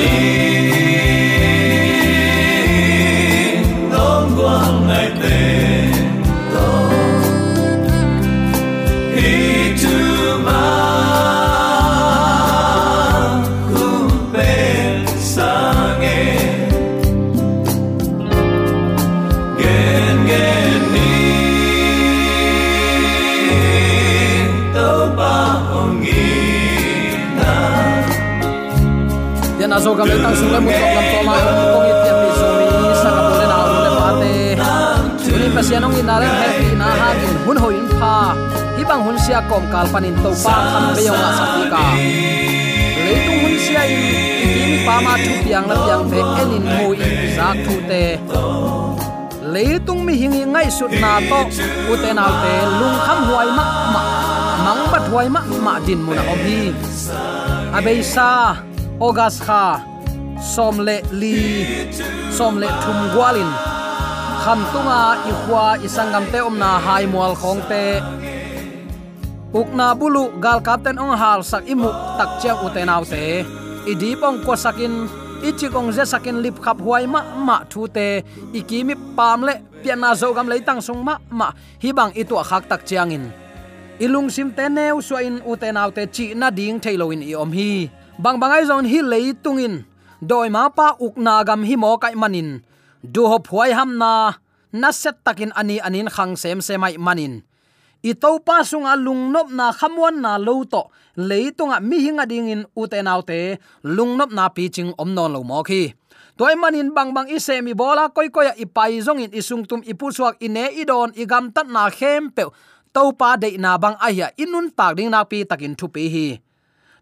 need. 0.00 0.39
Gam 30.10 30.18
tang 30.24 30.34
sung 30.34 30.50
le 30.54 30.58
mu 30.58 30.70
tok 30.74 30.90
lam 30.96 31.06
to 31.12 31.18
ma 31.28 31.34
kong 31.72 31.86
it 31.90 31.98
ya 32.06 32.12
pi 32.20 32.30
so 32.40 32.48
mi 32.58 32.66
sa 33.02 33.10
ka 33.16 33.22
le 33.38 33.46
na 33.52 33.58
le 33.84 33.90
pa 33.98 34.08
te 34.20 34.32
chuni 35.22 35.46
pa 35.54 35.60
sia 35.66 35.78
nong 35.82 35.94
ina 36.00 36.14
le 36.22 36.28
he 36.40 36.48
pi 36.58 36.68
na 36.80 36.88
ha 37.00 37.08
in 37.26 37.34
hun 37.46 37.56
ho 37.62 37.68
in 37.80 37.86
pha. 37.98 38.14
Hi 38.76 38.82
bang 38.88 39.02
hun 39.06 39.16
sia 39.24 39.38
kom 39.50 39.64
kal 39.72 39.86
panin 39.92 40.16
to 40.22 40.30
pa 40.44 40.54
kham 40.72 40.84
be 40.96 41.02
yong 41.08 41.22
a 41.28 41.30
sa 41.38 41.44
ti 41.54 41.62
ka 41.72 41.84
le 43.04 43.12
tung 43.26 43.38
hun 43.42 43.54
sia 43.64 43.82
in 43.92 44.00
ti 44.54 44.62
mi 44.70 44.78
pa 44.86 44.94
ma 45.06 45.12
thu 45.24 45.32
piang 45.44 45.66
la 45.70 45.76
piang 45.84 46.04
ve 46.10 46.20
enin 46.42 46.64
mu 46.76 46.86
in 47.04 47.14
zak 47.36 47.56
thu 47.66 47.74
te 47.90 48.02
le 49.54 49.64
tung 49.86 50.00
mi 50.06 50.14
hingi 50.22 50.42
ngai 50.52 50.68
sut 50.78 50.92
na 51.02 51.12
to, 51.30 51.40
u 51.90 51.94
te 52.02 52.10
na 52.18 52.26
te 52.42 52.52
lung 52.78 52.98
kham 53.04 53.18
huai 53.28 53.48
ma 53.58 53.66
ma 53.94 54.02
mang 54.64 54.82
bat 54.92 55.04
huai 55.10 55.28
ma 55.34 55.40
ma 55.66 55.74
din 55.86 56.00
mu 56.06 56.12
na 56.18 56.22
ông 56.32 56.42
hi. 56.46 56.60
Abeisa 57.76 58.28
ogas 59.06 59.36
kha 59.46 59.89
somle 60.40 61.04
li 61.12 61.36
somle 62.32 62.68
thum 62.82 62.98
gwalin 63.12 63.50
kham 64.40 64.60
tunga 64.72 65.00
i 65.28 65.32
khwa 65.44 65.64
isangam 65.86 66.24
te 66.32 66.38
omna 66.48 66.70
hai 66.84 67.04
mual 67.06 67.34
khong 67.36 67.60
te. 67.68 67.84
Ukna 69.52 69.86
bulu 69.98 70.24
gal 70.40 70.60
captain 70.66 70.96
ong 71.02 71.12
hal 71.22 71.40
sak 71.42 71.66
imu 71.68 71.90
tak 72.18 72.30
chiang 72.40 72.58
utenaw 72.64 73.02
te 73.04 73.44
idi 73.90 74.16
pong 74.20 74.40
ko 74.46 74.54
sakin 74.56 74.94
ichi 75.44 75.66
kong 75.68 75.92
je 75.92 76.04
sakin 76.12 76.40
lip 76.44 76.56
khap 76.64 76.78
huai 76.80 77.04
ma 77.04 77.20
ma 77.36 77.56
thu 77.70 77.84
te. 77.96 78.22
Ikimi 78.58 78.94
pamle 79.16 79.54
piana 79.82 80.14
zo 80.20 80.32
gam 80.32 80.48
leitang 80.48 80.80
sung 80.80 81.04
ma 81.04 81.14
ma. 81.28 81.48
Hi 81.82 81.90
bang 81.92 82.12
itu 82.16 82.34
khak 82.50 82.64
tak 82.70 82.80
chiangin 82.88 83.28
ilung 84.00 84.32
sim 84.32 84.48
te 84.56 84.64
neu 84.72 85.04
so 85.04 85.20
in 85.20 85.36
utenaw 85.44 85.92
te 85.92 86.02
chi 86.14 86.32
na 86.32 86.48
ding 86.48 86.80
thailoin 86.80 87.20
i 87.20 87.34
om 87.36 87.52
hi. 87.52 87.90
Bang 88.16 88.40
bangai 88.40 88.64
zon 88.64 88.84
hi 88.88 89.02
leitungin 89.02 89.89
doi 90.20 90.48
ma 90.52 90.68
pa 90.68 90.96
ukna 91.00 91.44
gam 91.48 91.64
hi 91.64 91.76
mo 91.76 91.96
kai 91.96 92.14
manin. 92.14 92.60
Du 93.02 93.24
ho 93.26 93.38
phuai 93.40 93.72
ham 93.72 93.96
na 93.96 94.36
na 94.72 94.88
set 94.92 95.24
takin 95.24 95.52
ani 95.56 95.80
anin 95.80 96.08
khang 96.08 96.36
sem 96.36 96.60
semai 96.60 96.94
manin. 97.00 97.42
I 98.04 98.12
to 98.16 98.40
pa 98.40 98.64
sunga 98.64 98.96
lungnop 98.96 99.48
na 99.52 99.72
khamwan 99.72 100.24
na 100.24 100.36
lo 100.36 100.64
to 100.64 100.88
leitunga 101.16 101.80
mi 101.80 102.00
hinga 102.04 102.24
dingin 102.28 102.64
utenaute. 102.76 103.60
Lungnop 103.84 104.30
na 104.32 104.48
pi 104.48 104.68
ching 104.68 104.92
omnon 104.96 105.32
lo 105.32 105.40
mo 105.44 105.60
khi 105.64 105.92
toy 106.40 106.56
manin 106.56 106.88
bang 106.96 107.12
bang 107.12 107.28
ise 107.28 107.60
mi 107.60 107.76
bola 107.76 108.08
koi 108.08 108.32
koi 108.32 108.48
i 108.56 108.64
pai 108.64 109.04
zong 109.04 109.20
in 109.20 109.32
isung 109.36 109.68
tum 109.68 109.84
ipu 109.84 110.08
suak 110.08 110.40
ine 110.40 110.72
idon 110.72 111.12
igam 111.12 111.52
tat 111.52 111.68
na 111.68 111.92
khem 111.92 112.32
pe 112.32 112.48
to 112.96 113.12
pa 113.12 113.36
de 113.36 113.52
na 113.60 113.76
bang 113.76 113.96
aya 114.00 114.32
inun 114.40 114.72
tak 114.72 114.96
ding 114.96 115.12
na 115.12 115.20
pi 115.28 115.44
takin 115.44 115.76
thu 115.76 115.92
pi 115.92 116.08
hi 116.08 116.26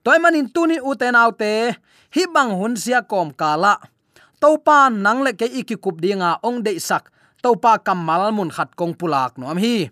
toy 0.04 0.18
manin 0.22 0.48
tunin 0.50 0.82
uten 0.82 1.18
autte 1.18 1.76
hi 2.14 2.22
bang 2.34 2.52
hun 2.54 2.74
sia 2.76 3.02
kom 3.02 3.30
kala. 3.34 3.78
Topa 4.38 4.86
nang 4.86 5.26
le 5.26 5.34
ke 5.34 5.50
iki 5.50 5.74
kup 5.74 5.98
dinga 5.98 6.38
ong 6.46 6.62
de 6.62 6.78
sak 6.78 7.10
topa 7.42 7.78
kamal 7.82 8.30
mun 8.30 8.50
khat 8.54 8.70
kong 8.78 8.94
pulak 8.94 9.34
nom 9.34 9.58
hi. 9.58 9.90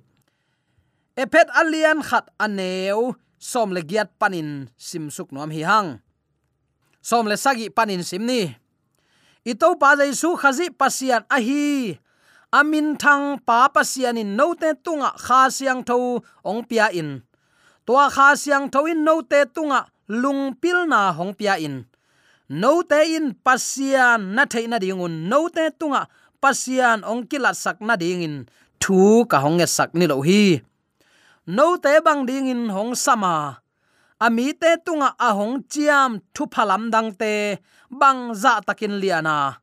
Epet 1.16 1.48
alian 1.56 2.04
khat 2.04 2.28
aneu, 2.36 3.16
som 3.40 3.72
le 3.72 3.80
giat 3.80 4.12
panin 4.20 4.68
sim 4.76 5.08
suk 5.08 5.32
nom 5.32 5.50
hi 5.50 5.64
hang. 5.64 5.98
Som 7.00 7.26
le 7.26 7.36
sagi 7.40 7.72
panin 7.72 8.04
sim 8.04 8.22
ni. 8.26 8.52
Ito 9.46 9.78
pa 9.80 9.96
jai 9.96 10.12
su 10.12 10.34
khazi 10.36 10.70
pasian 10.70 11.22
a 11.30 11.38
hi. 11.38 11.96
Amin 12.52 12.94
thang 12.94 13.42
pa 13.42 13.66
pasian 13.72 14.18
in 14.18 14.36
note 14.38 14.70
tunga 14.84 15.10
kha 15.16 15.50
siang 15.50 15.82
tho 15.82 16.22
ong 16.44 16.62
pia 16.68 16.90
in. 16.94 17.22
Tua 17.86 18.10
kha 18.10 18.34
siang 18.38 18.70
tho 18.70 18.86
in 18.86 19.02
note 19.02 19.50
tunga 19.54 19.86
lung 20.08 20.54
pil 20.54 20.86
na 20.86 21.12
hong 21.12 21.34
pia 21.34 21.58
in. 21.58 21.84
No 22.48 22.82
te 22.82 23.16
in 23.16 23.34
pasian 23.44 24.34
na 24.38 24.46
theina 24.46 24.78
dingun 24.78 25.26
no 25.26 25.48
te 25.50 25.70
tunga 25.74 26.06
pasian 26.38 27.02
ong 27.02 27.26
kila 27.26 27.50
sak 27.50 27.82
na 27.82 27.98
dingin 27.98 28.46
thu 28.78 29.26
ka 29.26 29.42
hong 29.42 29.58
sak 29.66 29.90
ni 29.98 30.06
lo 30.06 30.22
hi. 30.22 30.62
No 31.46 31.76
te 31.76 31.98
bang 32.06 32.26
ding 32.26 32.46
in 32.46 32.70
hong 32.70 32.94
sama. 32.94 33.58
Ami 34.22 34.54
te 34.54 34.78
tunga 34.86 35.18
a 35.18 35.34
hong 35.34 35.66
chiam 35.66 36.22
thu 36.34 36.46
phalam 36.46 36.90
dang 36.94 37.10
te 37.14 37.58
bang 37.90 38.34
za 38.34 38.62
takin 38.62 39.02
liana 39.02 39.58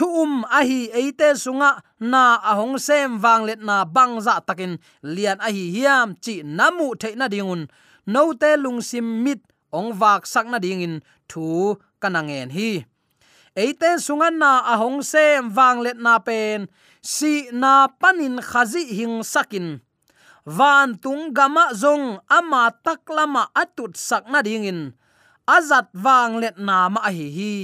thu 0.00 0.06
um 0.22 0.44
a 0.58 0.60
hi 0.68 0.88
eite 1.00 1.28
sunga 1.36 1.70
na 2.00 2.22
a 2.50 2.52
hong 2.58 2.78
sem 2.86 3.20
wang 3.22 3.44
let 3.48 3.60
na 3.60 3.84
bang 3.84 4.20
za 4.20 4.40
takin. 4.40 4.72
Lian 5.04 5.38
a 5.40 5.48
hi 5.52 5.64
hiam 5.76 6.16
chi 6.24 6.34
namu 6.44 6.86
theina 7.00 7.26
dingun 7.32 7.62
no 8.06 8.32
te 8.32 8.56
lung 8.56 8.80
sim 8.80 9.24
mit 9.24 9.40
ong 9.72 9.96
wak 9.98 10.26
sakna 10.26 10.58
ding 10.60 10.82
in 10.82 10.94
thu 11.30 11.78
kanangen 12.02 12.50
hi. 12.50 12.84
Eite 13.58 13.98
sungan 13.98 14.38
na 14.38 14.62
ahong 14.72 15.02
sem 15.02 15.50
wang 15.50 15.82
let 15.82 15.98
na 15.98 16.22
pen, 16.22 16.70
si 17.02 17.50
na 17.50 17.90
panin 17.90 18.38
khazi 18.38 18.86
hing 18.86 19.26
sakin. 19.26 19.82
Van 20.46 20.94
tung 21.02 21.34
gama 21.36 21.74
zong 21.74 22.22
ama 22.30 22.70
taklama 22.84 23.50
atut 23.52 23.98
sakna 23.98 24.40
ding 24.42 24.64
in 24.64 24.80
azat 25.50 25.90
wang 25.92 26.38
let 26.38 26.56
na 26.56 26.88
ma 26.88 27.10
hi 27.10 27.28
hi. 27.36 27.54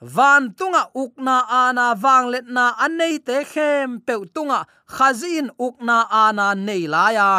Van 0.00 0.52
tunga 0.56 0.88
ukna 0.96 1.44
ana 1.48 1.92
wang 1.96 2.32
let 2.32 2.46
na 2.48 2.72
anei 2.76 3.20
te 3.20 3.44
khem 3.44 4.00
pe 4.06 4.14
tunga 4.34 4.64
khazin 4.88 5.48
ukna 5.60 6.08
ana 6.08 6.54
nei 6.56 6.84
la 6.88 7.04
ya. 7.16 7.30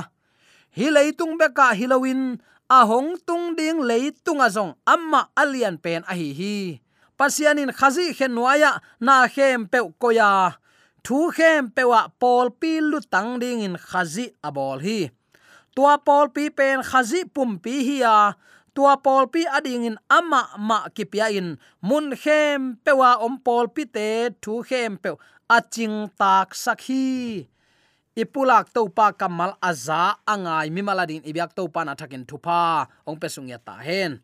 Hi 0.78 0.88
leitung 0.94 1.38
beka 1.42 1.74
hilowin 1.78 2.38
a 2.72 2.88
hong 2.88 3.20
tung 3.28 3.52
ding 3.60 3.84
leitunga 3.84 4.48
zong, 4.48 4.80
amma 4.88 5.28
alian 5.36 5.76
pen 5.76 6.08
a 6.08 6.16
hi 6.16 6.32
hi. 6.40 6.80
Pasianin 7.20 7.76
khazi 7.76 8.16
khen 8.16 8.32
nuaya, 8.32 8.80
na 9.04 9.28
khem 9.28 9.68
pe 9.68 9.80
koya. 10.00 10.56
Thu 11.04 11.36
khem 11.36 11.68
pewa 11.76 12.08
pol 12.22 12.48
pi 12.60 12.80
lu 12.80 13.00
tang 13.14 13.44
ding 13.44 13.60
in 13.68 13.76
khazi 13.76 14.32
abol 14.48 14.80
hi. 14.80 15.12
Tua 15.76 16.00
pol 16.00 16.32
pi 16.36 16.48
pen 16.48 16.80
khazi 16.80 17.28
pum 17.34 17.60
pi 17.60 17.74
hi 17.88 17.98
ya. 18.08 18.16
Tua 18.76 18.96
pol 19.04 19.28
pi 19.28 19.44
ading 19.58 19.84
in 19.90 19.98
ama 20.08 20.42
ma 20.56 20.88
kipia 20.96 21.28
in. 21.28 21.60
Mun 21.84 22.16
khem 22.16 22.80
pewa 22.86 23.20
om 23.20 23.36
pol 23.46 23.68
pi 23.76 23.84
te, 23.84 24.32
thu 24.42 24.64
khem 24.64 24.96
pe 25.04 25.12
aching 25.58 26.08
tak 26.16 26.56
sakhi 26.56 27.51
ipulak 28.16 28.74
to 28.74 28.88
pa 28.90 29.12
kamal 29.12 29.56
aza 29.62 30.20
angai 30.28 30.68
mi 30.72 30.82
maladin 30.82 31.24
ibyak 31.24 31.56
to 31.56 31.68
pa 31.68 31.84
na 31.84 31.94
thakin 31.96 32.26
thupa. 32.26 32.88
Ong 33.08 33.18
pesung 33.22 33.48
ya 33.48 33.58
ta 33.58 33.76
hen. 33.80 34.20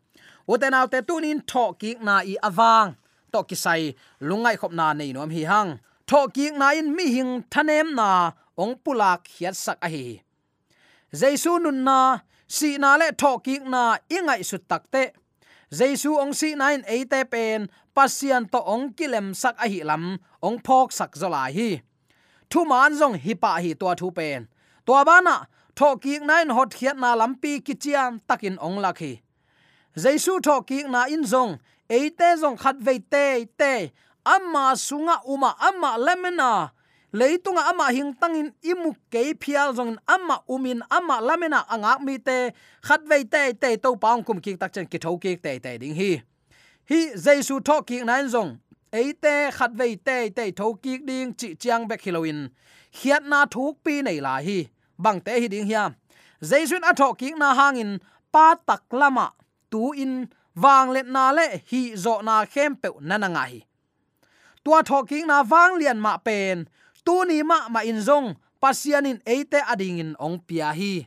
Uten 0.48 0.78
autte 0.78 1.00
tunin 1.08 1.40
tho 1.50 1.74
ki 1.80 1.98
na 2.02 2.24
i 2.24 2.36
awang 2.44 2.96
to 3.32 3.44
ki 3.44 3.56
sai 3.56 3.96
lungai 4.22 4.56
khop 4.60 4.74
na 4.74 4.94
nei 4.94 5.12
nom 5.16 5.30
hi 5.30 5.44
hang. 5.52 5.80
Tho 6.10 6.28
ki 6.36 6.52
na 6.60 6.72
in 6.80 6.96
mi 6.96 7.06
hing 7.16 7.44
thanem 7.52 7.96
na 8.00 8.32
ong 8.58 8.76
pulak 8.84 9.28
hiat 9.36 9.56
sak 9.56 9.80
a 9.86 9.90
hi. 9.90 10.24
Jaisu 11.20 11.60
nun 11.64 11.84
na, 11.88 12.20
si 12.48 12.78
na 12.78 13.00
le 13.00 13.12
tho 13.22 13.40
ki 13.46 13.56
na 13.64 13.98
ingai 14.12 14.42
su 14.44 14.58
takte 14.60 15.16
jaisu 15.72 16.16
ong 16.16 16.32
si 16.32 16.56
nain 16.56 16.84
eite 16.88 17.28
pen, 17.28 17.68
pasian 17.92 18.48
to 18.48 18.60
ong 18.64 18.96
kilem 18.96 19.36
sak 19.36 19.56
a 19.60 19.68
hi 19.68 19.84
lam, 19.84 20.20
ong 20.40 20.60
phok 20.64 20.92
sak 20.96 21.12
zola 21.20 21.52
hi 21.52 21.84
thu 22.50 22.66
man 22.72 22.94
zong 23.00 23.16
hi 23.24 23.34
pa 23.34 23.52
hi 23.64 23.72
to 23.82 23.96
thu 24.00 24.08
pen 24.18 24.48
to 24.86 24.94
bana 25.10 25.36
tho 25.78 25.96
ki 26.04 26.14
nine 26.30 26.50
hot 26.58 26.70
khiat 26.78 26.98
na 27.04 27.10
lampi 27.22 27.52
kichian 27.66 28.20
takin 28.28 28.56
ong 28.68 28.78
lakhi 28.86 29.14
jaisu 30.04 30.34
tho 30.46 30.56
ki 30.70 30.84
na 30.94 31.02
in 31.16 31.24
zong 31.34 31.52
eite 31.98 32.30
zong 32.42 32.58
khat 32.64 32.76
ve 32.86 32.96
te 33.14 33.26
te 33.60 33.74
amma 34.36 34.66
sunga 34.88 35.16
uma 35.34 35.50
amma 35.68 35.92
lemena 36.06 36.52
leitunga 37.14 37.64
ama 37.72 37.86
hing 37.96 38.14
tangin 38.22 38.52
imu 38.72 38.92
ke 39.12 39.34
phial 39.42 39.74
zong 39.74 39.96
amma 40.08 40.44
umin 40.50 40.82
amma 40.90 41.22
lamena 41.28 41.64
anga 41.74 41.98
mi 42.06 42.18
te 42.18 42.52
khat 42.88 43.02
ve 43.10 43.24
te 43.24 43.54
te 43.54 43.78
to 43.78 43.96
paung 43.96 44.24
kum 44.28 44.40
ki 44.40 44.56
tak 44.62 44.74
chen 44.74 44.86
ki 44.86 44.98
tho 44.98 45.18
ki 45.18 45.36
te 45.44 45.60
te 45.60 45.78
ding 45.78 45.96
hi 45.96 46.12
hi 46.90 47.00
jaisu 47.26 47.60
tho 47.64 47.82
ki 47.82 48.04
na 48.04 48.20
in 48.24 48.30
zong 48.36 48.52
eite 49.02 49.36
khat 49.58 49.72
ve 49.80 49.88
te 50.08 50.18
te 50.38 50.44
tho 50.60 50.68
ki 50.84 50.94
ding 51.08 51.34
chi 51.40 51.48
chiang 51.62 51.84
bek 51.90 52.02
hiloin 52.06 52.40
hiat 52.98 53.24
na 53.32 53.40
thuk 53.54 53.76
pi 53.84 54.02
nei 54.08 54.20
la 54.26 54.36
hi. 54.46 54.60
Bang 55.04 55.20
te 55.26 55.34
hi 55.42 55.48
ding 55.54 55.68
hiam 55.70 55.92
jaisun 56.50 56.88
a 56.90 56.92
tho 57.00 57.08
ki 57.20 57.30
na 57.42 57.50
hangin 57.60 57.92
pa 58.34 58.46
tak 58.68 58.84
lama 58.92 59.28
tu 59.72 59.94
in. 60.04 60.14
Wang 60.58 60.90
let 60.90 61.06
na 61.06 61.30
le 61.38 61.62
hi 61.70 61.82
zo 62.04 62.14
na 62.28 62.36
khem 62.54 62.76
pe 62.82 62.90
nana 63.10 63.30
hi. 63.30 63.62
Tua 64.66 64.82
thoking 64.82 65.28
na 65.28 65.44
wang 65.52 65.78
lian 65.80 66.00
ma 66.06 66.18
pen 66.18 66.68
tu 67.06 67.26
ni 67.30 67.44
ma 67.44 67.70
ma 67.70 67.82
in 67.86 68.02
zong. 68.02 68.36
Pasianin 68.62 69.22
eite 69.34 69.62
ading 69.72 70.00
in 70.00 70.12
ong 70.20 70.40
pia 70.48 70.74
hi. 70.74 71.06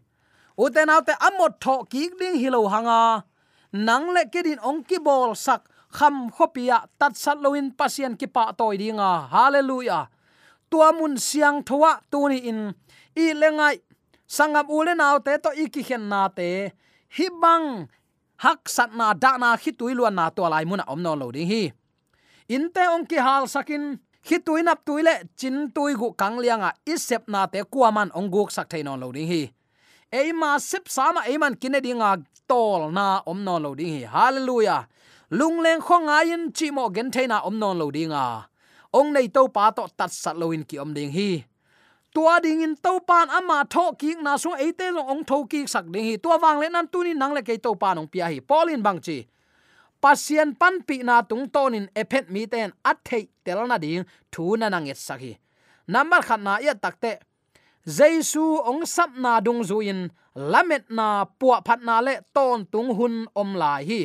Uten 0.56 0.92
autte 0.94 1.14
amot 1.26 1.58
tho 1.58 1.82
ki 1.90 2.02
ding 2.18 2.38
hilo 2.38 2.68
hanga. 2.68 3.24
Nang 3.72 4.14
le 4.14 4.22
kedin 4.32 4.62
ong 4.62 4.84
ki 4.88 4.98
bol 5.02 5.34
sak 5.34 5.66
kham 5.90 6.30
khopia 6.30 6.86
tat 6.98 7.12
sat 7.16 7.38
loin 7.42 7.70
pasien 7.74 8.14
ki 8.16 8.26
pa 8.26 8.52
toy 8.54 8.78
dinga. 8.78 9.28
Hallelujah. 9.30 10.06
Tua 10.70 10.94
mun 10.94 11.18
siang 11.18 11.62
thowa 11.66 11.98
tuni 12.10 12.38
in. 12.50 12.74
I 13.16 13.34
lengai. 13.34 13.76
Sangam 14.30 14.70
ule 14.70 14.94
naw 14.94 15.18
te 15.18 15.34
to 15.42 15.50
iki 15.50 15.82
khen 15.82 16.08
na 16.08 16.30
te. 16.30 16.70
Hi 17.16 17.26
bang. 17.42 17.90
Hak 18.38 18.70
sat 18.70 18.94
na 18.94 19.12
da 19.12 19.36
na 19.36 19.56
khi 19.58 19.74
tui 19.74 19.92
luan 19.98 20.14
na 20.14 20.30
to 20.30 20.46
lai 20.46 20.64
mun 20.64 20.82
om 20.86 21.02
no 21.02 21.12
lo 21.14 21.30
ding 21.34 21.50
hi. 21.50 21.72
In 22.48 22.70
te 22.74 22.86
ong 22.86 23.06
ki 23.10 23.18
hal 23.18 23.50
sakin. 23.50 23.98
Khi 24.22 24.38
tui 24.46 24.62
nap 24.62 24.84
tui 24.86 25.02
le 25.02 25.14
chin 25.36 25.72
tui 25.74 25.94
gu 25.98 26.14
kang 26.14 26.38
lianga. 26.38 26.70
Isep 26.86 27.26
na 27.26 27.46
te 27.46 27.64
kuaman 27.72 28.14
ong 28.14 28.30
guk 28.30 28.50
sak 28.54 28.70
thein 28.70 28.88
on 28.88 29.00
lo 29.02 29.10
ding 29.12 29.26
hi. 29.26 29.42
Eima 30.12 30.58
sep 30.60 30.86
sama 30.88 31.26
eiman 31.26 31.54
kine 31.58 31.80
dinga 31.82 32.22
tol 32.46 32.90
na 32.94 33.22
om 33.26 33.42
no 33.44 33.58
lo 33.58 33.74
ding 33.74 33.90
hi. 33.98 34.02
Hallelujah 34.06 34.86
lung 35.30 35.60
leng 35.60 35.80
khong 35.80 36.08
in, 36.26 36.52
chi 36.52 36.70
mo 36.70 36.88
gen 36.94 37.10
theina 37.10 37.38
om 37.48 37.58
non 37.58 37.78
lo 37.78 37.90
dinga 37.90 38.50
ong 38.92 39.12
nei 39.14 39.28
to 39.28 39.46
pa 39.48 39.70
to 39.70 39.86
tat 39.96 40.10
sat 40.10 40.36
lo 40.36 40.50
in 40.50 40.64
ki 40.64 40.78
om 40.78 40.94
ding 40.94 41.12
hi. 41.12 41.44
Tua 42.14 42.40
ding 42.42 42.62
in 42.62 42.74
to 42.76 42.98
pan 43.06 43.30
ama 43.30 43.64
tho 43.70 43.92
ki 43.94 44.14
na 44.18 44.36
so 44.36 44.50
ate 44.54 44.90
long 44.90 45.08
ong 45.08 45.22
tho 45.24 45.46
ki 45.46 45.66
sak 45.66 45.86
ding 45.92 46.04
hi. 46.04 46.16
Tua 46.16 46.38
wang 46.42 46.58
le 46.58 46.68
nan 46.68 46.86
tu 46.92 47.04
ni 47.04 47.14
nang 47.14 47.32
le 47.32 47.42
ke 47.42 47.54
to 47.62 47.74
pan 47.74 47.98
ong 47.98 48.08
pia 48.10 48.26
hi. 48.26 48.40
Polin 48.40 48.82
bang 48.82 48.98
chi. 48.98 49.26
Pasien 50.02 50.54
pan 50.58 50.82
pi 50.82 51.02
na 51.06 51.22
tung 51.22 51.46
tonin 51.54 51.86
ephet 51.94 52.30
mi 52.30 52.46
ten 52.46 52.72
at 52.84 52.98
thei 53.04 53.28
tel 53.44 53.66
na 53.66 53.78
ding 53.78 54.04
thu 54.32 54.56
na 54.56 54.68
nang 54.68 54.88
et 54.88 54.96
sakhi 54.96 55.36
number 55.86 56.22
khat 56.22 56.40
na 56.40 56.58
ya 56.58 56.74
takte 56.74 57.20
jaisu 57.86 58.58
ong 58.70 58.86
sap 58.86 59.10
na 59.14 59.40
dung 59.40 59.62
zuin 59.62 60.10
lamet 60.34 60.84
na 60.90 61.24
puwa 61.38 61.62
phat 61.66 61.80
na 61.82 62.00
le 62.00 62.14
ton 62.34 62.64
tung 62.72 62.90
hun 62.98 63.26
om 63.36 63.54
lai 63.54 63.84
hi 63.84 64.00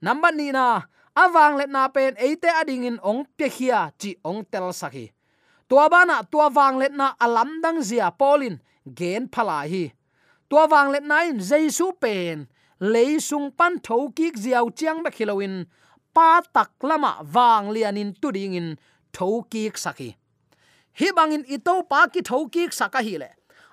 number 0.00 0.32
ni 0.32 0.50
na 0.52 0.88
awang 1.16 1.60
let 1.60 1.70
na 1.70 1.88
pen 1.88 2.16
eite 2.16 2.48
ading 2.48 2.84
in 2.84 2.98
ong 3.04 3.28
pe 3.36 3.48
khia 3.48 3.92
chi 4.00 4.16
ong 4.24 4.44
tel 4.48 4.72
sakhi 4.72 5.12
tua 5.68 5.86
bana 5.92 6.24
tua 6.26 6.48
wang 6.48 6.80
let 6.80 6.92
na 6.92 7.14
alam 7.20 7.60
dang 7.62 7.78
zia 7.84 8.10
polin 8.10 8.58
gen 8.84 9.28
phala 9.28 9.68
hi. 9.68 9.92
Tua 10.50 10.66
wang 10.66 10.90
let 10.90 11.04
na 11.06 11.22
in 11.30 11.38
jesu 11.38 11.92
pen 12.00 12.48
leisung 12.80 13.54
pan 13.54 13.78
tho 13.78 14.10
ki 14.10 14.32
ziaw 14.34 14.66
chiang 14.74 15.04
ba 15.04 15.10
khilowin 15.14 15.68
pa 16.10 16.42
tak 16.42 16.74
lama 16.82 17.22
wang 17.22 17.70
lianin 17.70 18.10
tu 18.18 18.32
ding 18.32 18.58
in 18.58 18.68
tho 19.12 19.46
ki 19.46 19.70
sakhi 19.70 20.16
hi 20.98 21.08
bangin 21.14 21.44
ito 21.46 21.74
pa 21.86 22.08
ki 22.10 22.20
tho 22.26 22.48
ki 22.48 22.72
saka 22.72 22.98
hi 22.98 23.16
le. 23.22 23.30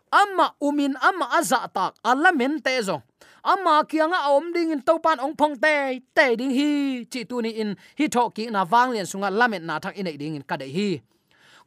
Amma 0.08 0.56
umin, 0.64 0.96
amma 1.04 1.28
aza 1.36 1.68
tak, 1.68 2.00
alamen 2.00 2.64
te 2.64 2.80
ama 3.48 3.84
kianga 3.88 4.20
om 4.36 4.52
ding 4.52 4.76
in 4.76 4.82
topan 4.84 5.20
ong 5.24 5.36
phong 5.40 5.56
te 5.56 6.04
te 6.14 6.36
ding 6.36 6.52
hi. 6.52 6.70
Chi 7.12 7.24
tu 7.24 7.42
ni 7.42 7.52
in, 7.62 7.76
hi 7.98 8.06
tho 8.12 8.30
ki 8.36 8.50
na 8.52 8.68
wang 8.72 8.92
lian 8.92 9.08
sunga 9.08 9.30
lamet 9.32 9.64
na 9.64 9.80
thak 9.80 9.96
in 9.96 10.12
ding 10.22 10.36
in 10.36 10.44
ka 10.44 10.56
de 10.60 10.68
hi. 10.68 10.90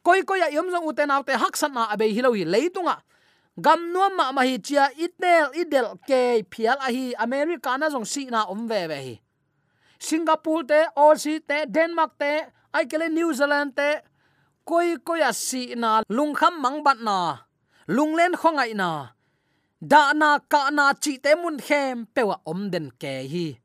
Koi 0.04 0.20
koi 0.28 0.40
yom 0.52 0.68
zong 0.72 0.86
uten 0.90 1.10
autte 1.10 1.32
hak 1.42 1.56
san 1.56 1.72
na 1.72 1.88
abe 1.92 2.06
hilowi 2.16 2.44
leitunga 2.44 2.96
gam 3.60 3.80
nuam 3.92 4.16
ma 4.16 4.32
ma 4.32 4.42
hi 4.48 4.56
chia 4.58 4.88
itel 4.96 5.52
idel 5.62 5.86
ke 6.08 6.44
phial 6.52 6.78
a 6.80 6.88
hi, 6.92 7.12
america 7.18 7.76
na 7.76 7.90
zong 7.90 8.06
si 8.06 8.24
na 8.30 8.44
om 8.52 8.68
ve 8.68 8.86
ve 8.88 8.98
hi. 9.06 9.14
Singapore 9.98 10.64
te, 10.64 10.80
aussie 10.96 11.40
te, 11.40 11.66
denmark 11.68 12.12
te 12.18 12.32
ai 12.72 12.84
kele 12.88 13.08
new 13.08 13.32
zealand 13.36 13.76
te, 13.76 14.00
koi 14.64 14.96
koi 15.04 15.20
a 15.20 15.32
si 15.32 15.74
na 15.76 16.00
lung 16.08 16.32
kham 16.34 16.56
mang 16.62 16.80
bat 16.82 16.98
na, 17.00 17.44
lung 17.88 18.16
len 18.16 18.32
khongai 18.32 18.72
na 18.74 19.12
da 19.80 20.12
na 20.12 20.38
ka 20.38 20.70
na 20.70 20.92
chi 20.92 21.16
te 21.24 21.34
mun 21.34 21.58
khem, 21.58 22.06
pewa 22.14 22.36
om 22.46 22.70
den 22.70 22.90
ke 23.00 23.24
hi. 23.32 23.58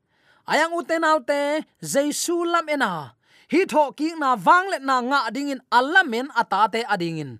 Ayang 0.48 0.72
uten 0.78 1.04
autte 1.04 1.64
jesu 1.82 2.44
lam 2.52 2.68
ena. 2.68 3.12
Hi 3.52 3.64
tho 3.64 3.92
ki 3.92 4.14
na 4.16 4.34
wang 4.46 4.66
le 4.72 4.78
na 4.78 5.00
nga 5.00 5.30
ding 5.30 5.50
in 5.50 5.60
alamen 5.70 6.28
ata 6.40 6.68
te 6.72 6.80
ading 6.88 7.18
in. 7.18 7.32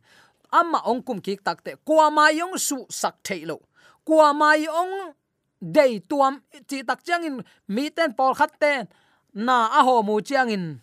Amma 0.52 0.82
ong 0.84 1.02
kum 1.02 1.20
ki 1.20 1.36
takte 1.46 1.72
kwa 1.86 2.10
ma 2.10 2.28
yong 2.28 2.56
su 2.58 2.86
sak 2.90 3.16
thailo 3.24 3.58
kwa 4.04 4.32
ma 4.34 4.54
yong 4.54 5.14
dei 5.60 5.98
tuam 6.08 6.34
chi 6.68 6.82
tak 6.88 7.00
chang 7.06 7.24
in, 7.24 7.36
mi 7.68 7.90
ten 7.90 8.12
pol 8.12 8.34
khat 8.34 8.52
ten 8.60 8.86
na 9.34 9.56
a 9.78 9.80
ho 9.82 10.02
mu 10.02 10.20
chang 10.20 10.50
in. 10.50 10.80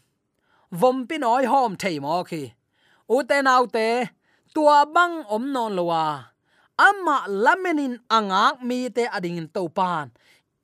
Vom 0.71 1.05
pi 1.07 1.17
noi 1.17 1.45
hom 1.45 1.77
thei 1.77 1.99
mo 1.99 2.23
ki 2.23 2.53
u 3.09 3.23
te 3.29 3.41
nau 3.41 3.65
te, 3.65 4.09
tua 4.53 4.85
bang 4.85 5.23
om 5.29 5.51
non 5.53 5.75
lowa 5.77 6.32
amma 6.77 7.25
lamenin 7.27 7.99
angak 8.09 8.61
mi 8.63 8.89
te 8.89 9.07
ading 9.07 9.37
in 9.37 9.47
to 9.47 9.69
pan 9.69 10.11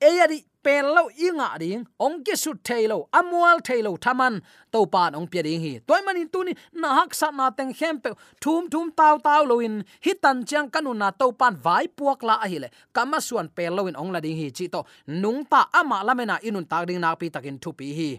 e 0.00 0.08
yadi 0.18 0.44
pel 0.62 0.86
lo 0.96 1.08
inga 1.26 1.56
ding 1.58 1.84
ong 2.04 2.20
ke 2.24 2.36
su 2.36 2.52
thailo 2.68 3.08
amwal 3.18 3.58
thailo 3.64 3.96
thaman 4.04 4.40
to 4.72 4.84
pan 4.94 5.14
ong 5.16 5.26
pia 5.32 5.42
ding 5.42 5.60
hi. 5.64 5.72
Toy 5.88 6.00
manin 6.04 6.28
tuni 6.28 6.52
na 6.72 6.88
hak 7.00 7.14
sa 7.14 7.30
na 7.30 7.50
teng 7.50 7.72
hem 7.80 7.96
pe, 8.00 8.10
thum 8.42 8.68
thum 8.72 8.92
taw 8.92 9.16
taw 9.26 9.42
lo 9.50 9.60
in, 9.60 9.84
hitan 10.04 10.44
chang 10.48 10.68
kanu 10.70 10.92
na 10.94 11.10
to 11.10 11.32
pan 11.32 11.56
vai 11.56 11.86
puak 11.88 12.22
la 12.22 12.36
ahile. 12.44 12.68
Le 12.68 12.68
kama 12.92 13.20
suan 13.20 13.48
pel 13.48 13.72
lo 13.76 13.86
in 13.86 13.96
ong 13.96 14.12
la 14.12 14.20
ding 14.20 14.36
hi, 14.36 14.50
chi 14.56 14.68
to, 14.68 14.84
nung 15.06 15.44
ta 15.44 15.68
ama 15.72 16.04
lamena 16.04 16.36
inun 16.44 16.68
tak 16.68 16.86
ding 16.88 17.00
na 17.00 17.14
pi 17.14 17.28
takin 17.34 17.58
thu 17.62 17.72
pi 17.72 17.92
hi. 17.98 18.10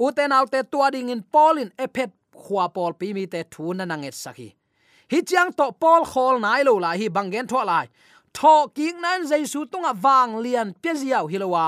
Uten 0.00 0.32
autte 0.32 0.60
tua 0.70 0.90
ding 0.90 1.10
in 1.10 1.22
polin 1.22 1.70
epet 1.78 2.10
khwa 2.32 2.72
pol 2.74 2.92
pi 3.00 3.12
mi 3.12 3.26
te 3.26 3.44
thu 3.52 3.74
na 3.74 3.84
nanget 3.84 4.16
sakhi 4.24 4.48
hi 5.14 5.22
chiang 5.22 5.52
to 5.54 5.70
pol 5.82 6.02
khol 6.02 6.40
nai 6.42 6.60
lo 6.66 6.74
la 6.84 6.90
hi 6.98 7.06
bangen 7.16 7.46
tho 7.46 7.62
lai. 7.70 7.86
Tho 8.34 8.66
king 8.74 8.98
nan 9.00 9.20
jaisu 9.30 9.60
tunga 9.70 9.92
wang 10.04 10.32
lian 10.44 10.68
peziaw 10.82 11.24
hilowa 11.30 11.66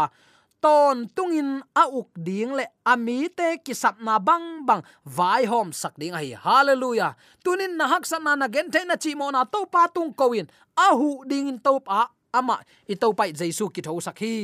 ton 0.63 1.07
tungin 1.17 1.51
a 1.83 1.85
uk 1.99 2.09
ding 2.27 2.53
le 2.59 2.65
ami 2.93 3.29
te 3.39 3.49
ki 3.65 3.75
sap 3.83 4.03
na 4.07 4.19
bang 4.19 4.67
bang, 4.67 4.83
vai 5.05 5.45
hom 5.45 5.71
sak 5.73 5.95
ding 6.01 6.15
hi. 6.19 6.35
Hallelujah. 6.47 7.15
Tunin 7.45 7.79
na 7.79 7.87
hak 7.87 8.05
san 8.11 8.25
na 8.25 8.35
na 8.35 8.47
gen 8.55 8.67
te 8.75 8.81
na 8.85 8.97
chi 8.97 9.15
mo 9.15 9.31
na 9.31 9.45
to 9.45 9.61
pa 9.71 9.87
tung 9.95 10.11
koin 10.21 10.47
a 10.75 10.89
hu 10.99 11.23
ding 11.31 11.49
in 11.49 11.59
to 11.59 11.79
pa 11.79 12.11
ama, 12.35 12.59
i 12.91 12.95
to 12.95 13.13
pai 13.19 13.31
jaisu 13.33 13.71
ki 13.75 13.81
tho 13.87 14.01
sak 14.01 14.19
hi 14.19 14.35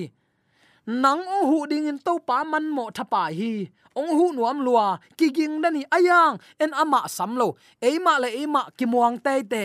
nang 0.87 1.23
o 1.23 1.47
hu 1.47 1.59
ding 1.71 1.87
in 1.87 1.99
to 1.99 2.19
pa 2.27 2.43
man 2.45 2.67
mo 2.67 2.91
thapa 2.91 3.31
hi 3.31 3.71
ong 3.95 4.13
hu 4.19 4.27
nuam 4.35 4.59
lua 4.67 4.99
ki 5.19 5.31
ging 5.31 5.63
dani 5.63 5.87
ayang 5.97 6.43
en 6.59 6.71
ama 6.75 7.07
samlo 7.07 7.55
eima 7.79 8.19
le 8.19 8.29
eima 8.35 8.67
ki 8.77 8.85
muang 8.91 9.17
te 9.23 9.43
te 9.53 9.65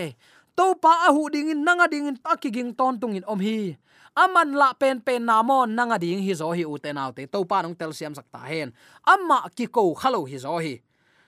to 0.57 0.65
pa 0.83 0.93
a 1.07 1.09
hu 1.15 1.29
ding 1.33 1.49
in 1.49 1.65
nanga 1.65 1.87
ding 1.89 2.05
in 2.05 2.17
ta 2.21 2.37
ki 2.37 2.49
ging 2.53 2.71
ton 2.77 2.93
tung 3.01 3.17
in 3.17 3.25
om 3.25 3.39
hi 3.41 3.73
aman 4.13 4.53
la 4.53 4.69
pen 4.77 5.01
pen 5.01 5.25
na 5.25 5.41
mo 5.41 5.65
nanga 5.65 5.97
ding 5.97 6.21
hi 6.21 6.33
zo 6.37 6.53
hi 6.53 6.63
u 6.73 6.77
te 6.77 6.93
nau 6.93 7.09
te 7.17 7.25
to 7.25 7.41
pa 7.49 7.65
nong 7.65 7.73
tel 7.79 7.91
siam 7.97 8.13
sak 8.13 8.27
ta 8.33 8.41
hen 8.45 8.69
ama 9.13 9.49
ki 9.57 9.65
ko 9.73 9.81
khalo 9.97 10.21
hi 10.29 10.37
zo 10.37 10.61
hi 10.61 10.75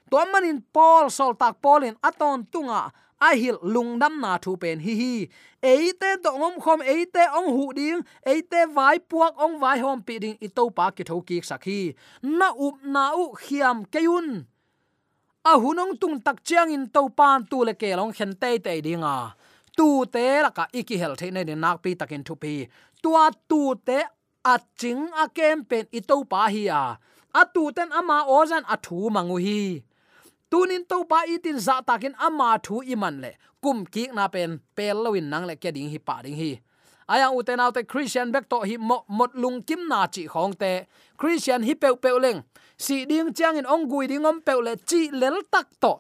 to 0.09 0.17
manin 0.33 0.57
paul, 0.73 1.09
sol 1.09 1.37
tak 1.37 1.61
paulin 1.61 1.93
aton 2.01 2.41
tunga 2.51 2.89
a 3.27 3.29
hil 3.41 3.57
lungdam 3.73 4.13
na 4.23 4.31
thu 4.43 4.51
pen 4.61 4.79
hi 4.85 4.93
hi. 5.01 5.15
Eite 5.71 6.09
to 6.23 6.29
ngom 6.39 6.55
khom 6.63 6.79
eite 6.93 7.23
ong 7.37 7.49
hu 7.55 7.65
ding 7.79 8.01
eite 8.31 8.61
vai 8.75 8.97
puak 9.09 9.33
ong 9.43 9.55
vai 9.63 9.77
hom 9.83 9.99
pi 10.07 10.15
ding 10.23 10.37
i 10.45 10.47
to 10.57 10.63
pa 10.77 10.85
ki 10.95 11.03
tho 11.09 11.17
ki 11.27 11.37
sakhi 11.49 11.81
na 12.39 12.47
up 12.67 12.77
na 12.93 13.03
u 13.21 13.25
khiam 13.43 13.77
keun 13.93 14.27
a 15.51 15.53
hunong 15.61 15.93
tung 16.01 16.17
tak 16.25 16.37
chiang 16.47 16.71
in 16.75 16.85
to 16.95 17.01
pan 17.17 17.37
tu 17.49 17.57
le 17.67 17.73
ke 17.81 17.89
long 17.99 18.13
khen 18.17 18.31
te 18.41 18.51
te 18.65 18.73
dinga 18.87 19.15
tu 19.79 20.05
te 20.13 20.25
la 20.43 20.49
ka 20.57 20.63
iki 20.79 20.95
hel 21.01 21.13
the 21.19 21.27
ne 21.31 21.55
nak 21.63 21.77
pi 21.83 21.91
takin 21.99 22.23
thu 22.27 22.35
pi. 22.43 22.53
Tua 23.03 23.25
tu 23.49 23.61
te 23.87 23.99
a 24.53 24.55
ching 24.79 25.03
a 25.23 25.25
kem 25.37 25.57
pen 25.69 25.85
i 25.97 25.99
to 26.09 26.15
pa 26.31 26.41
hi 26.53 26.63
a. 26.81 26.83
A 27.39 27.41
tu 27.53 27.63
ten 27.75 27.89
ama 27.99 28.17
ozan 28.37 28.63
a 28.73 28.75
thu 28.85 28.97
mangu 29.15 29.37
hi 29.45 29.59
tunin 30.51 30.83
to 30.87 31.03
ba 31.03 31.23
itin 31.27 31.59
za 31.59 31.81
takin 31.81 32.15
ama 32.19 32.59
thu 32.63 32.81
iman 32.93 33.21
le. 33.21 33.31
Kum 33.61 33.85
ki 33.85 34.07
na 34.13 34.27
pen, 34.27 34.59
pel 34.75 35.03
nang 35.21 35.45
le 35.45 35.55
ke 35.55 35.71
ding 35.73 35.89
hi, 35.89 35.97
pa 35.97 36.21
ding 36.21 36.35
hi. 36.35 36.61
Aya 37.09 37.31
uten 37.31 37.59
autte 37.59 37.87
christian 37.87 38.31
bek 38.31 38.47
to 38.49 38.59
hi 38.61 38.77
mo, 38.77 39.03
mot 39.07 39.35
lung 39.35 39.63
kim 39.63 39.87
na 39.87 40.07
chi 40.07 40.27
khong 40.27 40.53
te. 40.59 40.85
Christian 41.17 41.63
hi 41.63 41.73
pe 41.73 41.89
pe 41.95 42.09
leng. 42.09 42.43
Si 42.77 43.05
ding 43.05 43.33
chang 43.33 43.57
in 43.57 43.65
ong 43.65 43.89
gui 43.89 44.07
ding 44.07 44.25
om 44.25 44.41
pe 44.41 44.53
le 44.53 44.75
chi 44.89 45.09
lel 45.11 45.41
tak 45.51 45.67
to. 45.81 45.99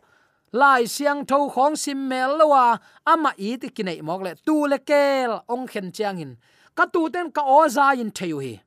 Lai 0.51 0.85
siang 0.85 1.25
tho 1.25 1.49
khong 1.49 1.75
sim 1.75 2.07
mel 2.07 2.37
lawa 2.37 2.77
ama 3.05 3.33
i 3.37 3.57
ti 3.57 3.69
kinai 3.69 4.01
mok 4.01 4.21
le. 4.21 4.35
Tu 4.45 4.67
le 4.67 4.77
kel 4.77 5.41
ong 5.49 5.67
khen 5.67 5.91
chang 5.91 6.19
in. 6.19 6.37
Ka 6.75 6.85
tu 6.85 7.09
ten 7.09 7.31
ka 7.31 7.41
oza 7.41 7.93
in 7.99 8.11
theu 8.11 8.39
hi 8.39 8.61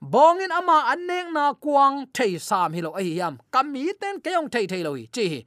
bongin 0.00 0.52
ama 0.52 0.92
anek 0.92 1.32
na 1.32 1.52
kuang 1.54 2.06
thei 2.12 2.38
sam 2.38 2.72
hi 2.72 2.80
lo 2.80 2.90
ai 2.92 3.16
yam 3.18 3.38
kami 3.50 3.92
ten 4.00 4.20
keong 4.20 4.48
thei 4.52 4.66
thei 4.66 4.82
loi 4.82 5.08
chi 5.12 5.46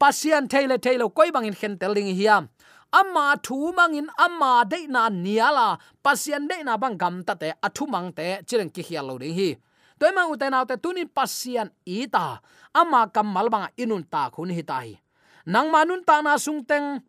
pasian 0.00 0.48
thei 0.48 0.66
le 0.66 0.76
thei 0.78 0.96
lo 0.98 1.08
koi 1.08 1.30
bangin 1.34 1.54
khen 1.60 1.74
teling 1.80 2.14
hiam 2.18 2.48
ama 2.94 3.34
thu 3.42 3.74
mangin 3.74 4.06
ama 4.18 4.64
de 4.70 4.86
na 4.86 5.10
niala. 5.10 5.78
Pasian 6.04 6.46
de 6.48 6.62
na 6.62 6.76
bang 6.76 6.96
gam 7.02 7.24
ta 7.26 7.34
te 7.34 7.48
athu 7.66 7.84
mang 7.90 8.12
te, 8.14 8.26
chireng 8.46 8.70
ki 8.74 8.82
hial 8.88 9.06
lo 9.10 9.18
ding 9.18 9.34
hi. 9.34 9.50
Toy 9.98 10.12
mang 10.16 10.30
u 10.30 10.36
te 10.36 10.46
na 10.50 10.64
te 10.64 10.76
tunin 10.76 11.08
pasian 11.16 11.68
ita 11.84 12.38
ama 12.74 13.00
kam 13.14 13.26
mal 13.34 13.48
bang 13.54 13.66
inun 13.82 14.04
ta 14.12 14.30
khun 14.34 14.50
hi 14.56 14.62
tai 14.62 14.88
nang 15.46 15.68
manun 15.74 16.00
ta 16.08 16.22
na 16.22 16.38
sung 16.38 16.64
teng, 16.64 17.02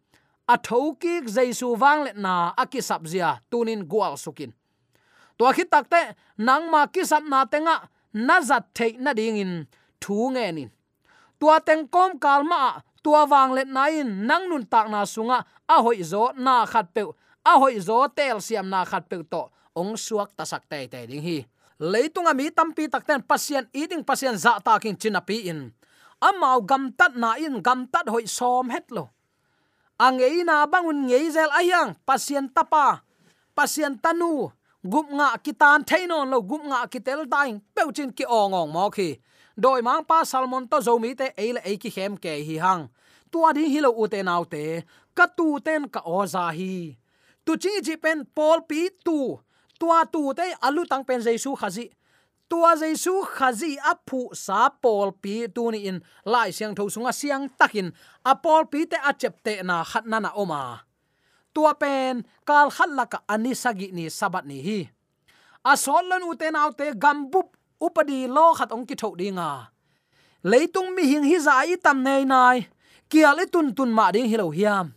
a 0.54 0.56
thoki 0.58 1.14
jaisu 1.36 1.78
wang 1.82 2.04
le 2.06 2.12
na 2.26 2.52
akisap 2.58 3.02
zia, 3.08 3.40
tunin 3.52 3.82
gwal 3.88 4.18
sukin 4.18 4.52
to 5.38 5.46
khi 5.56 5.64
takte 5.74 6.02
nang 6.38 6.72
ma 6.72 6.88
kisap 6.88 7.24
na 7.32 7.46
tenga 7.46 7.90
na 8.14 8.42
zat 8.42 8.64
thei 8.76 8.92
na 9.00 9.12
ding 9.14 9.38
in 9.44 9.54
thu 10.02 10.32
nge 10.36 10.46
ni 10.56 10.64
tua 11.40 11.60
teng 11.68 11.84
kom 11.94 12.20
kalma 12.24 12.84
tua 13.04 13.22
wang 13.32 13.52
let 13.58 13.68
na 13.68 13.84
in 13.92 14.28
nang 14.28 14.50
nun 14.50 14.66
tak 14.66 14.88
na 14.94 15.06
sunga 15.06 15.40
a 15.68 15.76
hoi 15.86 16.02
zo 16.12 16.32
na 16.46 16.66
khat 16.66 16.88
pe 16.96 17.04
a 17.52 17.54
hoi 17.62 17.78
zo 17.88 18.08
tel 18.18 18.38
siam 18.46 18.68
na 18.74 18.80
khat 18.86 19.04
pe 19.10 19.18
to 19.32 19.42
ong 19.80 19.94
suak 20.06 20.30
ta 20.38 20.44
sak 20.48 20.64
te 20.72 20.88
te 20.88 21.00
ding 21.10 21.22
hi. 21.22 21.38
Leitunga 21.76 22.32
mi 22.32 22.48
tampi 22.56 22.88
takten 22.88 23.20
pasien 23.20 23.68
eating 23.76 24.04
pasien 24.08 24.40
za 24.40 24.64
ta 24.64 24.80
king 24.80 24.96
chinapi 24.96 25.52
in. 25.52 25.76
Amau 26.24 26.64
gam 26.64 26.96
tat 26.96 27.14
na 27.20 27.36
in 27.36 27.60
gam 27.60 27.84
tat 27.92 28.08
hoi 28.08 28.24
som 28.38 28.72
het 28.72 28.88
lo 28.96 29.12
angei 29.96 30.44
na 30.44 30.68
bangun 30.68 31.08
ngei 31.08 31.32
zel 31.32 31.52
ayang 31.56 31.96
pasien 32.04 32.52
tapa 32.52 33.04
pasien 33.56 33.96
tanu 33.96 34.52
gup 34.92 35.08
nga 35.18 35.28
kitan 35.46 35.82
thainon 35.90 36.30
lo 36.34 36.40
gup 36.50 36.64
nga 36.70 36.80
kitel 36.94 37.22
daing 37.34 37.58
peuchin 37.76 38.12
ki 38.18 38.26
ongong 38.42 38.70
mo 38.76 38.86
khi 38.96 39.10
doi 39.64 39.82
mang 39.88 40.04
pa 40.10 40.18
salmon 40.32 40.66
to 40.72 40.78
zomi 40.88 41.12
te 41.20 41.28
eile 41.44 41.62
e 41.72 41.74
ki 41.82 41.90
hem 41.96 42.14
ke 42.24 42.32
hi 42.48 42.56
hang 42.66 42.84
tua 43.32 43.50
ding 43.56 43.72
hilo 43.74 43.90
ute 44.04 44.20
nau 44.30 44.44
te 44.54 44.64
ka 45.18 45.26
tu 45.38 45.48
ten 45.66 45.82
ka 45.94 46.02
oza 46.20 46.46
hi 46.58 46.76
tu 47.46 47.54
chi 47.62 47.74
ji 47.86 47.96
pen 48.04 48.26
pol 48.36 48.66
pi 48.70 48.90
tu. 49.06 49.38
Tua 49.80 50.00
tu 50.14 50.34
te 50.34 50.46
alu 50.68 50.84
tang 50.90 51.06
pen 51.08 51.22
jesu 51.22 51.54
khazi 51.62 51.86
tua 52.50 52.72
jesu 52.82 53.14
khazi 53.36 53.72
aphu 53.92 54.34
sa 54.34 54.70
pol 54.70 55.12
pi 55.22 55.46
tu 55.56 55.72
ni 55.72 55.80
in. 55.90 55.98
Lai 56.26 56.50
siang 56.56 56.74
tho 56.78 56.90
sunga 56.90 57.14
siang 57.14 57.46
takin 57.60 57.88
a 58.26 58.34
pol 58.44 58.66
pi 58.72 58.86
te 58.92 58.98
a 59.10 59.12
chep 59.14 59.36
te 59.46 59.54
na 59.68 59.84
khat 59.84 60.06
na 60.12 60.18
na 60.20 60.32
oma 60.42 60.62
tua 61.56 61.74
pen, 61.74 62.28
kal 62.48 62.68
khat 62.76 62.92
anisagi 63.34 63.88
ni 63.96 64.06
sabat 64.12 64.44
ni 64.46 64.60
hi. 64.62 64.80
Asolon 65.66 66.22
solon 66.22 66.62
u 66.68 66.72
te 66.78 66.92
gambup 67.04 67.56
upadi 67.82 68.28
lo 68.28 68.54
khat 68.54 68.72
ong 68.76 68.86
ki 68.86 68.96
tho 68.96 69.16
dinga. 69.16 69.52
Leitung 70.44 70.94
mi 70.96 71.04
hing 71.12 71.24
hi 71.24 71.38
zai 71.40 71.76
tam 71.82 72.04
nei 72.04 72.24
nai. 72.26 72.68
Kia 73.10 73.32
i 73.44 73.46
tun 73.54 73.74
tun 73.74 73.92
ma 73.98 74.12
ding 74.12 74.30
hilo 74.30 74.52
hiam. 74.52 74.94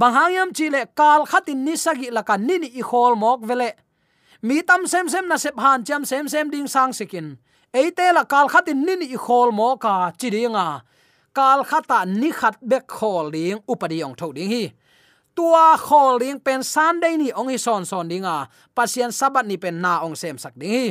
Banghayam 0.00 0.52
chile 0.56 0.86
kal 0.94 1.26
khatin 1.26 1.64
ni 1.64 1.76
sagi 1.76 2.08
la 2.10 2.22
ni 2.36 2.58
ni 2.58 2.68
i 2.80 2.82
khol 2.82 3.14
mok 3.16 3.40
vele. 3.48 3.70
Mi 4.42 4.62
tam 4.62 4.86
sem 4.86 5.08
sem 5.08 5.28
na 5.28 5.36
sep 5.36 5.56
han 5.58 5.84
cham 5.84 6.04
sem 6.04 6.28
sem 6.28 6.50
ding 6.50 6.68
sang 6.68 6.92
sikin. 6.92 7.36
Eite 7.74 8.12
la 8.14 8.24
kal 8.24 8.48
khatin 8.48 8.84
ni 8.86 8.96
ni 8.96 9.06
i 9.16 9.18
khol 9.24 9.52
mo 9.52 9.76
ka 9.76 10.12
chidinga 10.18 10.66
kal 11.36 11.60
khata 11.70 11.98
ni 12.20 12.30
khat 12.32 12.56
bek 12.70 12.86
khol 12.86 13.30
ding 13.30 13.58
upadi 13.68 13.98
ong 14.06 14.16
tho 14.20 14.32
ding 14.32 14.50
hi 14.54 14.64
tua 15.36 15.76
khol 15.76 16.16
ding 16.24 16.40
pen 16.40 16.64
sunday 16.64 17.14
ni 17.20 17.28
ong 17.36 17.52
hi 17.52 17.58
son 17.60 17.84
son 17.84 18.08
dinga 18.08 18.48
pasien 18.72 19.12
sabat 19.12 19.44
ni 19.44 19.60
pen 19.60 19.76
na 19.84 20.00
ong 20.00 20.16
sem 20.16 20.40
sak 20.40 20.56
ding 20.56 20.72
hi. 20.72 20.86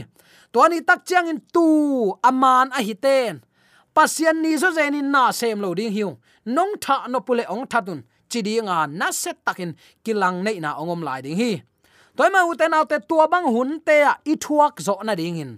Tua 0.54 0.70
ni 0.70 0.86
tak 0.86 1.02
chiang 1.04 1.28
in 1.28 1.42
tu 1.50 1.66
aman 2.22 2.70
a 2.70 2.80
hiten 2.86 3.42
pasien 3.98 4.38
ni 4.46 4.54
zo 4.62 4.70
zen 4.78 4.94
in 4.94 5.10
na 5.10 5.34
sem 5.34 5.58
lo 5.58 5.74
ding 5.74 5.92
hiu. 5.92 6.22
Nong 6.46 6.78
tha 6.78 7.10
no 7.10 7.26
pule 7.26 7.44
ong 7.50 7.66
thatun 7.66 8.06
chidinga 8.30 8.86
na 8.86 9.10
set 9.10 9.42
takin 9.42 9.74
kilang 10.06 10.46
nei 10.46 10.62
na 10.62 10.78
ongom 10.78 11.02
lai 11.02 11.26
ding 11.26 11.36
hi. 11.42 11.52
Toy 12.16 12.30
ma 12.30 12.46
uten 12.46 12.78
te 12.86 12.98
tua 13.10 13.26
bang 13.28 13.50
hun 13.50 13.82
te 13.82 14.06
a 14.06 14.14
i 14.32 14.38
thuak 14.38 14.78
zo 14.86 14.94
na 15.02 15.18
ding 15.18 15.42
in 15.42 15.52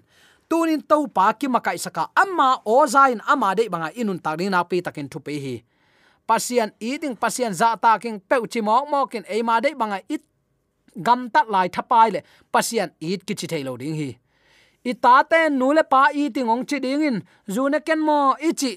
tunin 0.49 0.81
to 0.89 0.97
pa 1.11 1.35
ki 1.35 1.47
makai 1.51 1.75
saka 1.75 2.07
amma 2.15 2.63
o 2.63 2.87
zain 2.87 3.19
ama 3.27 3.51
de 3.51 3.67
banga 3.67 3.91
inun 3.99 4.19
tak 4.23 4.39
ding 4.39 4.51
na 4.55 4.63
pi 4.63 4.79
takin 4.79 5.11
thu 5.11 5.19
pe 5.19 5.35
hi 5.43 5.55
pasian 6.27 6.69
eating 6.79 7.15
pasian 7.15 7.53
za 7.53 7.75
ta 7.83 7.97
king 7.97 8.19
pe 8.29 8.35
chi 8.51 8.61
mok 8.61 8.85
mokin 8.91 9.23
e 9.35 9.41
ma 9.41 9.59
de 9.59 9.69
banga 9.81 9.99
it 10.09 10.23
gam 11.05 11.29
tat 11.33 11.47
lai 11.49 11.67
thapai 11.75 12.07
le 12.15 12.19
pasian 12.53 12.89
eat 12.99 13.21
ki 13.27 13.33
chi 13.39 13.47
thailo 13.51 13.77
ding 13.81 13.95
hi 14.01 14.09
i 14.89 14.93
ta 14.93 15.23
te 15.31 15.39
nu 15.59 15.67
le 15.77 15.83
pa 15.83 16.01
eating 16.13 16.49
ong 16.53 16.63
chi 16.69 16.77
ding 16.79 17.03
in. 17.09 17.17
Zu 17.53 17.69
ne 17.69 17.79
ken 17.87 17.99
mo 17.99 18.35
ichi 18.49 18.71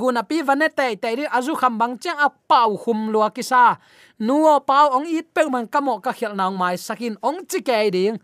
gu 0.00 0.08
na 0.12 0.22
pi 0.22 0.42
vane 0.42 0.68
te 0.78 0.86
te 1.02 1.08
ri 1.18 1.24
azu 1.36 1.54
kham 1.54 1.78
bang 1.78 1.94
chang 2.02 2.18
a 2.18 2.28
pau 2.50 2.76
hum 2.82 3.12
lua 3.12 3.28
ki 3.30 3.34
kisa 3.36 3.76
nuo 4.18 4.60
pau 4.60 4.86
ong 4.96 5.06
it 5.06 5.26
pe 5.34 5.42
man 5.54 5.66
ka 5.66 5.80
mo 5.80 5.98
ka 5.98 6.12
khel 6.12 6.34
nang 6.34 6.56
mai 6.56 6.76
sakin 6.76 7.14
ong 7.22 7.44
chi 7.50 7.60
ke 7.60 7.90
ding 7.92 8.16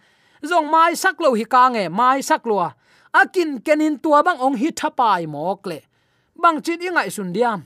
zong 0.43 0.71
mai 0.71 0.95
sak 1.03 1.21
lo 1.21 1.35
hi 1.39 1.45
ka 1.45 1.69
nge 1.69 1.85
mai 1.89 2.23
sak 2.23 2.47
lua 2.47 2.69
akin 3.13 3.61
kenin 3.61 3.99
tua 4.03 4.23
bang 4.23 4.39
ong 4.41 4.57
hi 4.57 4.69
thapai 4.81 5.27
mok 5.27 5.67
le 5.67 5.79
bang 6.43 6.59
chin 6.65 6.81
ingai 6.81 7.11
sun 7.11 7.33
diam 7.33 7.61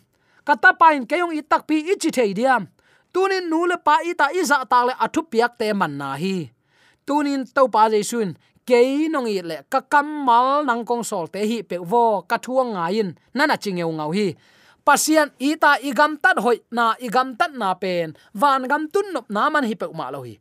kata 0.46 0.74
pain 0.80 1.06
kayong 1.06 1.34
itak 1.34 1.66
pi 1.68 1.76
ichi 1.92 2.10
thei 2.10 2.32
diam. 2.34 2.66
Tunin 3.12 3.44
nule 3.50 3.76
pa 3.76 4.00
ita 4.00 4.32
iza 4.32 4.64
ta 4.64 4.88
le 4.88 4.94
athu 4.96 5.20
piak 5.28 5.60
te 5.60 5.72
man 5.76 6.00
na 6.00 6.16
hi. 6.16 6.48
Tunin 7.06 7.44
to 7.54 7.68
pa 7.68 7.92
jaisun, 7.92 8.32
kei 8.64 9.10
nong 9.12 9.28
i 9.28 9.42
le 9.42 9.56
ka 9.68 10.00
mal 10.02 10.64
nang 10.64 10.82
kong 10.88 11.04
sol 11.04 11.26
te 11.28 11.40
hi 11.44 11.58
pe 11.60 11.76
vo 11.76 12.24
ka 12.30 12.36
thuang 12.38 12.72
nga 12.72 12.86
in 12.88 13.12
nana 13.36 13.56
chingeu 13.62 13.92
ngau 13.92 14.10
hi. 14.16 14.32
Pasian 14.82 15.30
ita 15.38 15.78
igam 15.78 16.18
tat 16.18 16.42
hoi 16.42 16.58
na 16.74 16.98
igam 16.98 17.38
tat 17.38 17.52
na 17.54 17.70
pen, 17.78 18.18
van 18.34 18.66
gam 18.66 18.90
tun 18.90 19.14
nop 19.14 19.26
na 19.30 19.46
man 19.52 19.62
hi 19.68 19.74
pe 19.78 19.86
ma 19.94 20.10
lo 20.10 20.26
hi. 20.26 20.34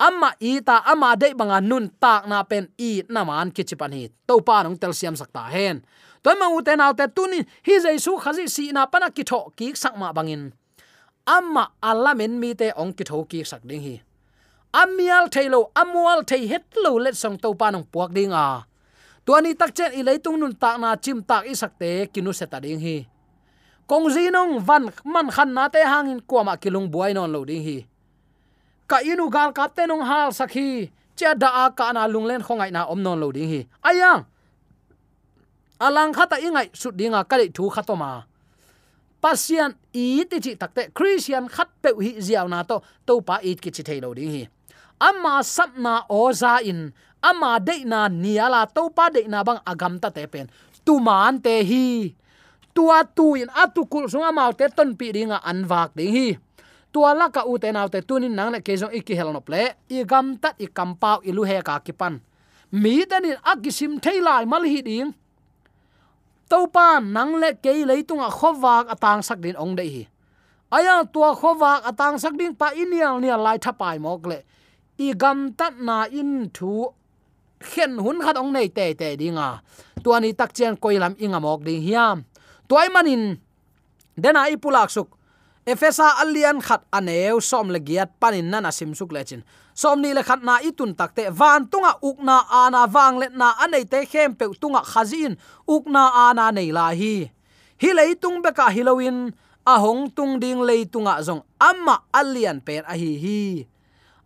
Amma 0.00 0.32
ita 0.40 0.80
ama 0.88 1.12
de 1.20 1.34
banga 1.36 1.60
nun 1.60 1.92
tak 2.00 2.24
na 2.30 2.40
pen 2.42 2.72
i 2.78 3.04
na 3.12 3.20
man 3.28 3.52
kichipan 3.52 3.92
hi. 3.92 4.08
To 4.28 4.40
pa 4.40 4.62
nong 4.64 4.80
tel 4.80 4.94
siam 4.96 5.16
sakta 5.18 5.44
hen 5.52 5.84
toy 6.22 6.34
ma 6.40 6.46
uten 6.56 6.80
autte 6.80 7.06
tunin 7.16 7.44
hi 7.66 7.74
jesu 7.84 8.16
khazi 8.22 8.44
si 8.54 8.64
na 8.72 8.86
pana 8.86 9.08
ki 9.16 9.24
tho 9.30 9.40
ki 9.56 9.66
sak 9.82 9.94
ma 10.00 10.12
bangin 10.16 10.52
amma 11.26 11.70
alamen 11.82 12.38
mi 12.38 12.54
te 12.54 12.72
ong 12.74 12.92
ki 12.96 13.04
tho 13.04 13.24
ki 13.30 13.44
sak 13.44 13.62
ding 13.62 13.82
hi. 13.82 14.02
Amial 14.72 15.28
thailo 15.28 15.70
amual 15.74 16.24
thei 16.26 16.46
het 16.48 16.64
lo 16.82 16.98
let 16.98 17.16
song 17.16 17.38
to 17.38 17.54
pa 17.54 17.70
nong 17.70 17.86
puak 17.92 18.10
ding 18.16 18.32
a. 18.32 18.66
Tuani 19.26 19.54
tak 19.54 19.74
chen 19.76 19.92
i 19.94 20.02
leitung 20.02 20.38
nun 20.40 20.54
tak 20.54 20.80
na 20.80 20.96
chim 20.96 21.22
tak 21.22 21.46
i 21.46 21.54
sak 21.54 21.78
sakte 21.78 22.10
kinu 22.12 22.32
seta 22.34 22.58
ding 22.60 22.80
hi. 22.80 23.06
Kong 23.86 24.10
zinong 24.10 24.58
van 24.66 24.90
man 25.04 25.30
khan 25.30 25.54
na 25.54 25.68
te 25.68 25.80
hangin 25.84 26.20
kwama 26.20 26.56
kilung 26.56 26.90
buai 26.90 27.14
non 27.14 27.30
lo 27.30 27.44
ding 27.44 27.62
hi. 27.62 27.78
Ka 28.90 28.98
inu 29.04 29.30
gal 29.30 29.52
kap 29.52 29.76
te 29.76 29.86
nong 29.86 30.02
hal 30.02 30.28
sakhi 30.34 30.90
che 31.14 31.30
da 31.38 31.48
a 31.62 31.70
ka 31.70 31.92
na 31.92 32.06
lung 32.06 32.26
len 32.26 32.42
khongai 32.42 32.70
na 32.72 32.90
om 32.90 32.98
non 33.02 33.20
lo 33.20 33.30
ding 33.30 33.48
hi. 33.52 33.60
Ayang 33.84 34.26
alang 35.86 36.14
khata 36.16 36.36
ingai 36.46 36.68
sut 36.80 36.94
dinga 36.98 37.20
kali 37.30 37.46
thu 37.56 37.66
khatoma 37.74 38.12
pasian 39.22 39.70
i 39.94 40.26
ti 40.26 40.42
chi 40.42 40.52
takte, 40.58 40.90
christian 40.90 41.46
khat 41.46 41.70
pe 41.82 41.94
hi 41.94 42.18
ziaw 42.18 42.46
na 42.50 42.66
to 42.66 42.82
to 43.06 43.22
pa 43.22 43.38
it 43.38 43.62
ki 43.62 43.70
chi 43.70 43.82
thailo 43.86 44.10
ding 44.18 44.32
hi. 44.34 44.42
Ama 44.98 45.34
sapna 45.46 45.94
oza 46.10 46.58
in 46.70 46.90
ama 47.22 47.62
de 47.62 47.86
na 47.86 48.10
niala 48.10 48.66
to 48.74 48.90
pa 48.90 49.06
de 49.14 49.22
na 49.30 49.46
bang 49.46 49.62
agam 49.62 49.94
ta 50.02 50.10
te 50.10 50.26
pen. 50.26 50.50
Tu 50.86 50.98
man 50.98 51.38
te 51.38 51.54
hi. 51.70 51.86
Tua 52.74 52.98
tu 53.16 53.38
in 53.38 53.48
atu 53.62 53.86
kul 53.86 54.10
sunga 54.10 54.34
mau 54.34 54.50
te 54.58 54.66
ton 54.76 54.90
pi 54.98 55.14
ringa 55.14 55.38
anwak 55.50 55.94
ding 55.94 56.12
hi. 56.18 56.28
Tua 56.92 57.14
la 57.14 57.30
ka 57.30 57.46
u 57.46 57.54
te 57.62 57.70
naw 57.70 57.86
te 57.94 58.02
tunin 58.02 58.34
nang 58.34 58.50
na 58.52 58.58
ke 58.58 58.74
jong 58.74 58.92
iki 58.98 59.14
helno 59.14 59.40
ple 59.40 59.62
i 59.88 60.02
gam 60.10 60.34
tat 60.42 60.58
i 60.58 60.66
kampau 60.66 61.22
i 61.22 61.30
lu 61.30 61.46
he 61.46 61.62
ka 61.62 61.78
ki 61.78 61.94
pan. 61.94 62.18
Mi 62.82 63.06
tanin 63.06 63.38
akisim 63.52 64.02
thailai 64.02 64.44
mal 64.50 64.66
hi 64.66 64.82
ding 64.82 65.14
to 66.52 66.68
nang 67.00 67.40
le 67.40 67.56
ke 67.56 67.72
leitunga 67.88 68.28
khowak 68.28 68.92
atang 68.92 69.24
sak 69.24 69.40
din 69.40 69.56
ong 69.56 69.72
dei 69.72 69.88
hi. 69.88 70.04
Aya 70.68 71.00
tua 71.08 71.32
khowak 71.32 71.80
atang 71.88 72.20
sak 72.20 72.36
ding 72.36 72.52
pa 72.52 72.76
inial 72.76 73.16
nia 73.24 73.40
lai 73.40 73.56
thapai 73.56 73.96
mok 73.96 74.28
le. 74.28 74.38
I 75.00 75.16
gam 75.16 75.56
tat 75.56 75.80
na 75.80 76.04
in 76.12 76.52
thu 76.52 76.92
khen 77.56 77.96
hun 77.96 78.20
khat 78.20 78.36
ong 78.36 78.52
nei 78.52 78.68
te 78.68 78.92
te 78.92 79.16
dinga. 79.16 79.64
Tuani 80.04 80.36
tak 80.36 80.52
chen 80.52 80.76
koilam 80.76 81.16
inga 81.16 81.40
mok 81.40 81.64
ding 81.64 81.80
hiam. 81.80 82.28
Toy 82.68 82.92
manin, 82.92 83.40
dena 84.12 84.52
ipulak 84.52 84.92
suk 84.92 85.08
efesa 85.66 86.18
alian 86.22 86.60
khat 86.60 86.82
aneu, 86.92 87.40
som 87.40 87.70
legiat 87.70 88.10
panin 88.20 88.50
nana 88.50 88.70
simsuk 88.72 89.12
lechin 89.12 89.42
som 89.74 90.00
ni 90.00 90.12
le 90.12 90.22
khat 90.22 90.44
na 90.44 90.60
itun 90.60 90.92
takte 90.94 91.32
van 91.32 91.66
tunga 91.68 91.96
ukna 92.04 92.44
ana 92.48 92.84
wang 92.86 93.18
let 93.18 93.32
na 93.32 93.56
anei 93.64 93.84
te, 93.88 94.04
khem 94.04 94.36
pe 94.36 94.46
tunga 94.60 94.84
khazin 94.84 95.36
ukna 95.68 96.28
ana 96.28 96.52
nei 96.52 96.70
la 96.72 96.92
hi. 96.92 97.30
Hi 97.80 97.90
leitung 97.96 98.42
be 98.44 98.52
ka 98.52 98.68
hilowin 98.68 99.32
ahong 99.66 100.12
tung 100.12 100.38
ding 100.40 100.60
leitunga 100.60 101.20
zong. 101.24 101.42
Amma 101.60 102.04
alian 102.12 102.60
pen 102.60 102.84
a 102.86 102.94
hi 102.94 103.12
hi. 103.16 103.66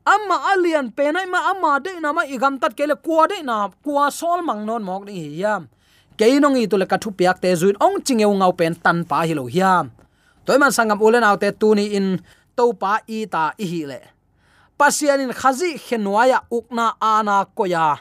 Amma 0.07 0.53
alian 0.55 0.91
pe 0.91 1.11
nai 1.15 1.27
ma, 1.27 1.51
amma 1.51 1.81
de 1.81 1.99
na 2.01 2.13
ma 2.13 2.23
igam 2.27 2.59
tat 2.59 2.75
kele 2.75 2.95
kwa 2.99 3.27
de 3.31 3.43
na 3.43 3.71
kwa 3.85 4.11
sol 4.11 4.43
mang 4.43 4.67
non 4.67 4.83
mok 4.83 5.07
ni 5.07 5.15
hi 5.23 5.31
yam 5.43 5.69
keinong 6.17 6.57
i 6.57 6.67
to 6.67 6.77
le 6.81 6.87
ka 6.87 6.97
thu 6.97 7.11
piak 7.13 7.39
te, 7.43 7.53
zuin 7.55 7.77
ong 7.77 8.01
chingeu 8.01 8.33
ngau 8.33 8.53
pen 8.57 8.75
tan 8.75 9.05
pa 9.05 9.23
hi 9.27 9.35
lo 9.35 9.47
hiam 9.47 9.91
toy 10.47 10.59
man 10.63 10.71
sangam 10.71 11.03
ulen 11.03 11.27
autte 11.27 11.51
tuni 11.53 11.99
in 11.99 12.23
topa 12.57 13.03
i 13.11 13.27
ta 13.27 13.53
i 13.59 13.67
hi 13.67 13.83
le. 13.91 14.01
Pasianin 14.79 15.33
khazi 15.35 15.75
khenwaya 15.75 16.39
ukna 16.51 16.95
ana 17.01 17.45
koya. 17.57 17.99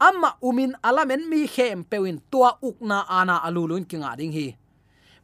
Amma 0.00 0.34
umin 0.42 0.72
alamen 0.82 1.28
mi 1.28 1.46
khem 1.46 1.84
pewin 1.84 2.18
tua 2.30 2.56
ukna 2.62 3.04
ana 3.08 3.44
alulun 3.46 3.84
kinga 3.84 4.16
ding 4.16 4.32
hi. 4.32 4.56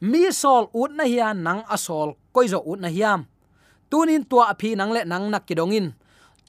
Mi 0.01 0.33
sol 0.33 0.69
ut 0.75 0.93
na 0.93 1.05
hian 1.05 1.43
nang 1.43 1.65
asol 1.69 2.15
koizo 2.35 2.61
ut 2.61 2.81
na 2.81 2.89
hiam. 2.89 3.25
Tunin 3.91 4.25
tua 4.29 4.55
phi 4.61 4.77
nang 4.77 4.93
le 4.93 5.05
nang 5.05 5.31
nak 5.31 5.47
kidongin 5.49 5.93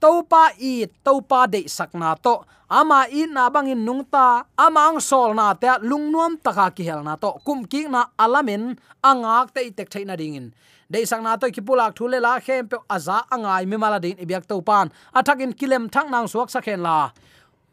topa 0.01 0.49
i 0.57 0.89
topa 1.05 1.45
de 1.45 1.69
sakna 1.69 2.17
to. 2.17 2.41
Ama 2.71 3.05
i 3.11 3.29
na 3.29 3.49
bangin 3.53 3.85
nungta 3.85 4.47
amang 4.57 4.97
sol 4.97 5.35
na 5.37 5.53
te 5.53 5.69
lungnuam 5.85 6.41
taka 6.41 6.73
ki 6.73 6.83
hel 6.89 7.05
na 7.05 7.15
to. 7.15 7.37
Kum 7.45 7.63
ki 7.69 7.85
na 7.85 8.09
alamin, 8.17 8.75
angak 9.03 9.53
te 9.53 9.69
tek 9.69 9.89
thaina 9.93 10.17
dingin. 10.17 10.49
De 10.91 11.05
sang 11.05 11.23
to 11.39 11.47
ki 11.47 11.61
pulak 11.61 11.95
thule 11.95 12.19
la 12.19 12.39
khem 12.39 12.67
pe 12.67 12.77
aza 12.89 13.23
angai 13.31 13.63
mi 13.69 13.77
mala 13.77 13.99
din 13.99 14.17
ibyak 14.17 14.43
to 14.49 14.59
pan 14.59 14.91
athakin 15.13 15.53
kilem 15.53 15.87
thang 15.87 16.09
nang 16.11 16.27
suak 16.27 16.49
sakhen 16.49 16.81
la. 16.81 17.11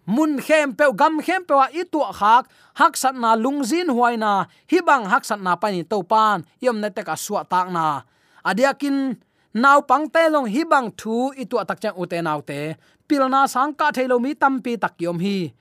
Mun 0.07 0.41
khem 0.41 0.73
pe, 0.73 0.88
gam 0.97 1.21
khem 1.21 1.45
pe 1.45 1.55
wa 1.55 1.67
i 1.69 1.85
tu 1.85 2.01
khak, 2.01 2.49
hak 2.81 2.97
sat 2.97 3.14
na 3.14 3.37
lungzin 3.37 3.93
huaina 3.93 4.47
hibang 4.71 5.05
hak 5.05 5.25
sat 5.25 5.41
na 5.41 5.53
pani 5.57 5.85
to 5.85 6.01
pan 6.03 6.47
yom 6.64 6.81
na 6.81 6.88
te 6.88 7.03
ka 7.03 7.12
suwa 7.12 7.43
tak 7.45 7.69
na. 7.75 8.03
Adiakin 8.41 9.19
naw 9.55 9.81
pang 9.81 10.09
te 10.09 10.29
long 10.29 10.47
hi 10.47 10.65
bang 10.65 10.91
thu, 10.97 11.33
i 11.37 11.45
tu 11.45 11.57
tak 11.69 11.81
chang 11.81 11.97
ute 11.97 12.19
naw 12.23 12.41
te. 12.41 12.75
Pilna 13.09 13.49
sang 13.49 13.73
ka 13.75 13.91
thailo 13.91 14.19
mi 14.19 14.35
tampi 14.35 14.77
tak 14.77 14.95
yom 14.99 15.19
hi. 15.19 15.53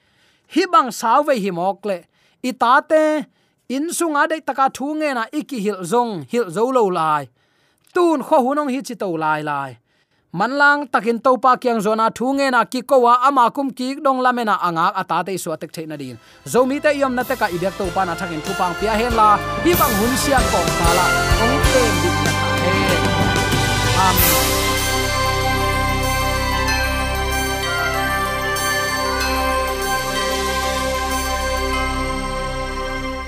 Hi 0.54 0.64
bang 0.74 0.92
saw 0.92 1.24
ve 1.24 1.36
hi 1.40 1.52
mok 1.52 1.86
le. 1.86 1.98
I 2.44 2.52
ta 2.52 2.82
te, 2.82 3.04
in 3.70 3.90
sunga 3.98 4.28
de 4.30 4.40
taka 4.42 4.70
thu 4.74 4.94
nge 5.00 5.10
na 5.14 5.24
iki 5.32 5.60
hil 5.66 5.80
zong, 5.92 6.26
hil 6.32 6.50
zo 6.50 6.72
lo 6.72 6.84
lai. 6.90 7.28
Tun 7.94 8.20
kho 8.28 8.38
hunong 8.46 8.70
hi 8.74 8.82
chi 8.88 8.96
to 8.96 9.08
lai 9.24 9.42
lai. 9.42 9.78
Man 10.34 10.52
lang 10.60 10.88
takin 10.88 11.20
to 11.26 11.38
pa 11.38 11.56
kyang 11.56 11.82
zona 11.82 12.12
thu 12.12 12.34
nge 12.38 12.52
na 12.52 12.62
ki 12.66 12.82
ko 12.82 13.00
wa 13.06 13.14
ama 13.28 13.50
kum 13.56 13.72
ki 13.72 13.96
dong 14.06 14.20
la 14.20 14.32
mena 14.32 14.56
anga 14.68 14.92
ata 15.02 15.24
te 15.24 15.38
su 15.38 15.56
tek 15.56 15.72
theina 15.72 15.98
din. 15.98 16.18
Zo 16.46 16.66
mi 16.66 16.80
te 16.80 16.92
yom 17.00 17.16
na 17.16 17.24
te 17.24 17.36
ka 17.36 17.48
ibyak 17.48 17.78
to 17.80 17.86
pa 17.96 18.04
na 18.06 18.14
thakin 18.20 18.42
thu 18.46 18.54
pang 18.60 18.76
pia 18.80 18.94
hen 19.00 19.16
la. 19.16 19.30
Hi 19.64 19.72
bang 19.80 19.94
hun 20.00 20.14
sia 20.24 20.40
ko 20.52 20.60
sala 20.78 20.94
la. 20.98 21.06
Ong 21.44 21.60
tem 21.74 22.27
dik 24.08 24.14
na 24.14 24.14
he 24.14 24.58
amen 24.58 24.67